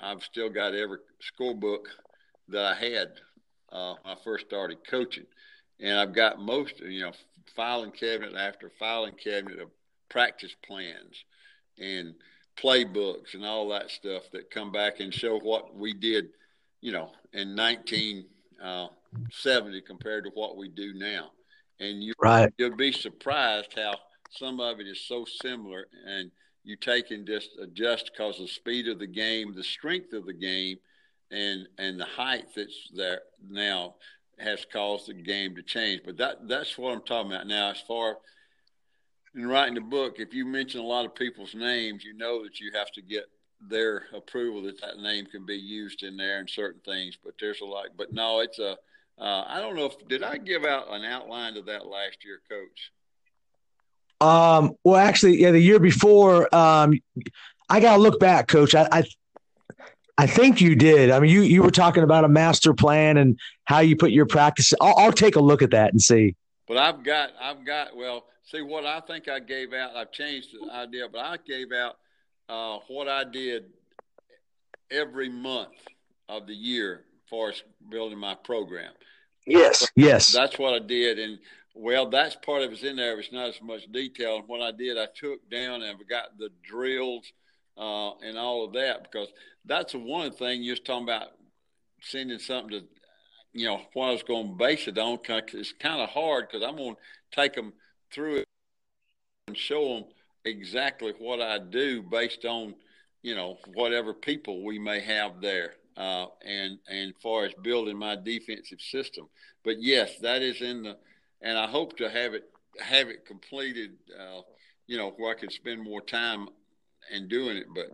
[0.00, 1.86] I've still got every scorebook
[2.48, 3.08] that I had
[3.70, 5.26] uh, when I first started coaching,
[5.80, 7.12] and I've got most, you know,
[7.54, 9.68] filing cabinet after filing cabinet of
[10.08, 11.24] practice plans
[11.78, 12.14] and
[12.56, 16.28] playbooks and all that stuff that come back and show what we did
[16.80, 18.28] you know, in 1970
[18.62, 18.88] uh,
[19.86, 21.30] compared to what we do now.
[21.80, 22.52] And you, right.
[22.58, 23.94] you'll be surprised how
[24.30, 26.30] some of it is so similar and
[26.64, 30.34] you take and just adjust because the speed of the game, the strength of the
[30.34, 30.76] game,
[31.30, 33.94] and and the height that's there now
[34.38, 36.02] has caused the game to change.
[36.04, 37.70] But that that's what I'm talking about now.
[37.70, 38.18] As far
[39.38, 42.58] in writing the book, if you mention a lot of people's names, you know that
[42.58, 43.24] you have to get
[43.70, 47.16] their approval that that name can be used in there and certain things.
[47.22, 47.86] But there's a lot.
[47.96, 48.76] But no, it's a.
[49.16, 52.40] Uh, I don't know if did I give out an outline of that last year,
[52.48, 52.90] Coach.
[54.20, 54.72] Um.
[54.82, 56.52] Well, actually, yeah, the year before.
[56.54, 57.00] Um,
[57.68, 58.74] I got to look back, Coach.
[58.74, 59.04] I, I
[60.16, 61.12] I think you did.
[61.12, 64.26] I mean, you you were talking about a master plan and how you put your
[64.26, 64.74] practice.
[64.80, 66.34] I'll, I'll, take a look at that and see.
[66.66, 67.96] But I've got, I've got.
[67.96, 69.96] Well, see what I think I gave out.
[69.96, 71.96] I've changed the idea, but I gave out
[72.48, 73.66] uh, what I did
[74.90, 75.74] every month
[76.28, 78.92] of the year as far as building my program.
[79.46, 80.32] Yes, yes.
[80.32, 81.18] That's what I did.
[81.18, 81.38] And
[81.74, 83.18] well, that's part of it's in there.
[83.18, 84.42] It's not as much detail.
[84.46, 87.24] What I did, I took down and got the drills
[87.76, 89.28] uh, and all of that because
[89.64, 91.28] that's the one thing you're talking about
[92.02, 92.84] sending something to,
[93.52, 95.18] you know, what I was going to base it on.
[95.28, 97.72] It's kind of hard because I'm going to take them
[98.12, 98.46] through it
[99.46, 100.04] and show them
[100.44, 102.74] exactly what I do based on,
[103.22, 105.74] you know, whatever people we may have there.
[105.96, 109.28] Uh, and and far as building my defensive system,
[109.64, 110.96] but yes, that is in the,
[111.42, 112.44] and I hope to have it
[112.80, 114.42] have it completed, uh,
[114.86, 116.48] you know, where I could spend more time
[117.12, 117.66] and doing it.
[117.74, 117.86] But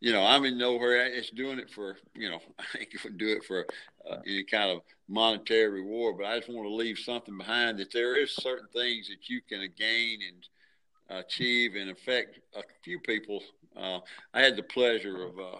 [0.00, 1.06] you know, I'm in nowhere.
[1.06, 3.64] It's doing it for you know, I ain't do it for
[4.10, 7.92] uh, any kind of monetary reward, but I just want to leave something behind that
[7.92, 13.42] there is certain things that you can gain and achieve and affect a few people.
[13.76, 14.00] Uh,
[14.32, 15.58] I had the pleasure of, uh,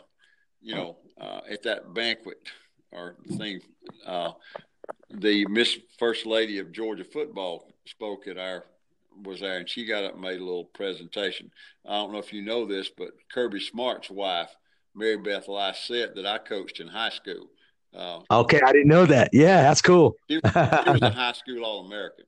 [0.60, 2.38] you know, uh, at that banquet
[2.90, 3.60] or thing,
[4.06, 4.32] uh,
[5.10, 8.64] the Miss First Lady of Georgia football spoke at our
[9.24, 11.50] was there, and she got up and made a little presentation.
[11.86, 14.50] I don't know if you know this, but Kirby Smart's wife,
[14.94, 17.48] Mary Beth Lycett, that I coached in high school.
[17.94, 19.30] Uh, okay, I didn't know that.
[19.32, 20.14] Yeah, that's cool.
[20.28, 20.40] she, she
[20.90, 22.24] was a high school All American.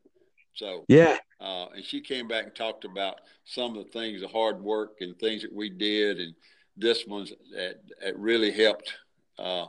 [0.55, 4.29] So yeah, uh, and she came back and talked about some of the things, the
[4.29, 6.35] hard work and things that we did, and
[6.79, 8.93] disciplines that, that really helped.
[9.39, 9.67] Uh,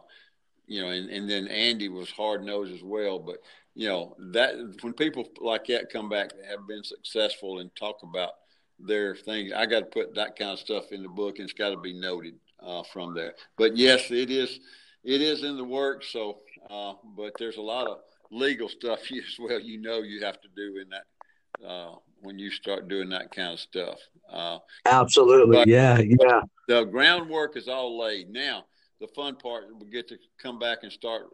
[0.67, 3.19] you know, and, and then Andy was hard nosed as well.
[3.19, 3.37] But
[3.73, 8.31] you know that when people like that come back have been successful and talk about
[8.79, 11.57] their things, I got to put that kind of stuff in the book, and it's
[11.57, 13.33] got to be noted uh, from there.
[13.57, 14.59] But yes, it is
[15.05, 16.09] it is in the works.
[16.11, 16.39] So,
[16.69, 17.99] uh, but there's a lot of
[18.31, 19.59] legal stuff as well.
[19.59, 23.53] You know, you have to do in that uh, when you start doing that kind
[23.53, 23.99] of stuff.
[24.31, 26.41] Uh, Absolutely, yeah, yeah.
[26.67, 28.65] The groundwork is all laid now.
[28.99, 31.27] The fun part we get to come back and start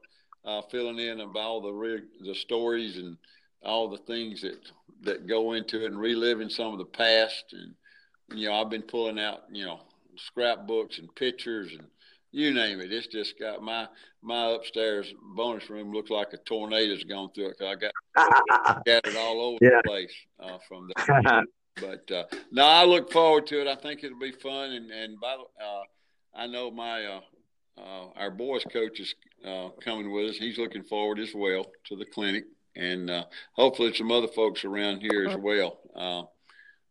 [0.44, 3.18] uh, filling in about all the re- the stories and
[3.64, 4.58] all the things that
[5.04, 7.74] that go into it and reliving some of the past and
[8.38, 9.82] you know I've been pulling out you know
[10.18, 11.88] scrapbooks and pictures and
[12.32, 12.92] you name it.
[12.92, 13.88] It's just got my
[14.22, 17.58] my upstairs bonus room looks like a tornado's gone through it.
[17.60, 19.82] Cause I got scattered all over yeah.
[19.84, 21.44] the place uh, from there.
[21.76, 23.68] but uh, no, I look forward to it.
[23.68, 24.72] I think it'll be fun.
[24.72, 25.84] And and by the, uh,
[26.34, 27.22] I know my uh,
[27.78, 29.16] uh, our boys coach is
[29.46, 30.38] uh, coming with us.
[30.38, 35.02] He's looking forward as well to the clinic, and uh, hopefully some other folks around
[35.02, 35.80] here as well.
[35.96, 36.24] Uh,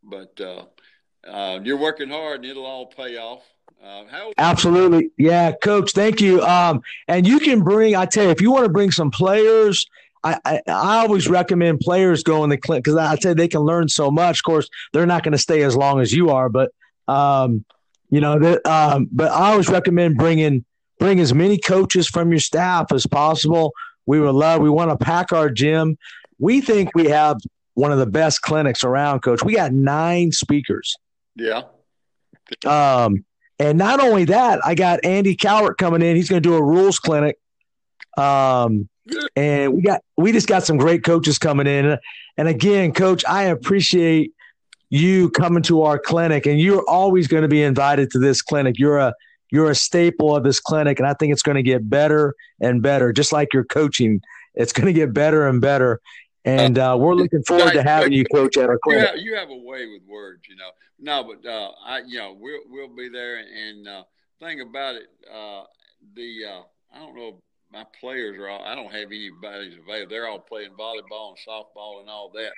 [0.02, 0.64] but uh,
[1.26, 3.42] uh, you're working hard, and it'll all pay off.
[3.82, 5.92] How- Absolutely, yeah, coach.
[5.92, 6.42] Thank you.
[6.42, 7.96] Um, and you can bring.
[7.96, 9.86] I tell you, if you want to bring some players.
[10.22, 13.48] I, I, I, always recommend players go in the clinic because I tell you they
[13.48, 14.40] can learn so much.
[14.40, 16.72] Of course, they're not going to stay as long as you are, but
[17.08, 17.64] um,
[18.10, 18.66] you know that.
[18.66, 20.66] Um, but I always recommend bringing
[21.00, 23.72] bring as many coaches from your staff as possible.
[24.06, 25.96] We would love, we want to pack our gym.
[26.38, 27.38] We think we have
[27.74, 29.42] one of the best clinics around, coach.
[29.42, 30.94] We got nine speakers.
[31.34, 31.62] Yeah.
[32.66, 33.24] Um,
[33.60, 36.16] and not only that, I got Andy Cowart coming in.
[36.16, 37.36] He's going to do a rules clinic.
[38.16, 38.88] Um,
[39.36, 41.98] and we got we just got some great coaches coming in.
[42.38, 44.32] And again, coach, I appreciate
[44.88, 48.78] you coming to our clinic, and you're always going to be invited to this clinic.
[48.78, 49.12] You're a
[49.50, 52.80] you're a staple of this clinic, and I think it's going to get better and
[52.80, 54.22] better, just like your coaching.
[54.54, 56.00] It's going to get better and better.
[56.46, 59.02] And uh, we're looking forward to having you coach at our clinic.
[59.02, 60.70] You have, you have a way with words, you know.
[61.00, 63.38] No, but uh, I, you know, we'll we'll be there.
[63.38, 64.02] And uh,
[64.38, 65.64] thing about it, uh,
[66.14, 66.62] the uh,
[66.94, 67.40] I don't know,
[67.72, 68.62] my players are all.
[68.62, 70.10] I don't have anybody's available.
[70.10, 72.52] They're all playing volleyball and softball and all that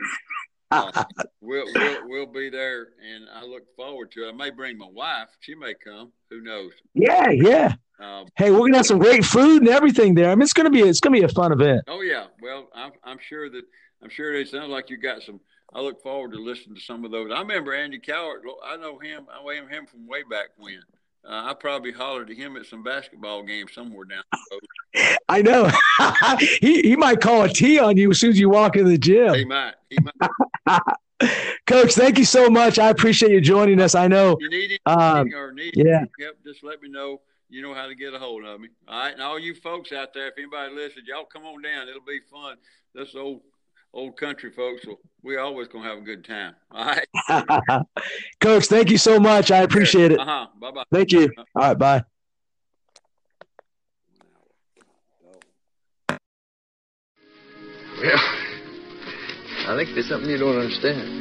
[0.72, 1.04] uh,
[1.42, 4.30] we'll, we'll we'll be there, and I look forward to it.
[4.30, 6.12] I may bring my wife; she may come.
[6.30, 6.72] Who knows?
[6.94, 7.74] Yeah, yeah.
[8.00, 10.30] Um, hey, we're gonna have some great food and everything there.
[10.30, 11.82] I mean, it's gonna be it's gonna be a fun event.
[11.88, 12.24] Oh yeah.
[12.40, 13.62] Well, I'm I'm sure that
[14.02, 15.40] I'm sure it sounds like you got some.
[15.74, 17.30] I look forward to listening to some of those.
[17.32, 18.40] I remember Andy Cowart.
[18.64, 19.26] I know him.
[19.32, 20.80] I know him from way back when.
[21.24, 25.16] Uh, I probably hollered at him at some basketball games somewhere down the road.
[25.28, 25.70] I know.
[26.60, 28.98] he he might call a T on you as soon as you walk in the
[28.98, 29.34] gym.
[29.34, 29.74] He might.
[29.88, 30.80] He might.
[31.66, 32.80] Coach, thank you so much.
[32.80, 33.94] I appreciate you joining us.
[33.94, 34.32] I know.
[34.32, 36.04] If you need um, or need yeah.
[36.20, 37.20] help, just let me know.
[37.48, 38.68] You know how to get a hold of me.
[38.88, 39.12] All right.
[39.12, 41.88] And all you folks out there, if anybody listens, y'all come on down.
[41.88, 42.56] It'll be fun.
[42.94, 43.42] This old
[43.94, 46.54] old country folks, well, we always gonna have a good time.
[46.70, 47.06] All right,
[48.40, 48.66] Coach.
[48.66, 49.50] Thank you so much.
[49.50, 50.20] I appreciate it.
[50.20, 50.46] Uh-huh.
[50.60, 50.84] Bye bye.
[50.92, 51.30] Thank you.
[51.38, 51.78] All right.
[51.78, 52.04] Bye.
[58.00, 58.18] Well,
[59.68, 61.20] I think there's something you don't understand.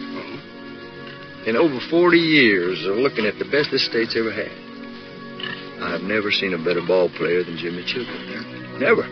[1.47, 4.51] In over 40 years of looking at the best this state's ever had,
[5.81, 8.79] I've never seen a better ball player than Jimmy Chitwood.
[8.79, 9.03] Never.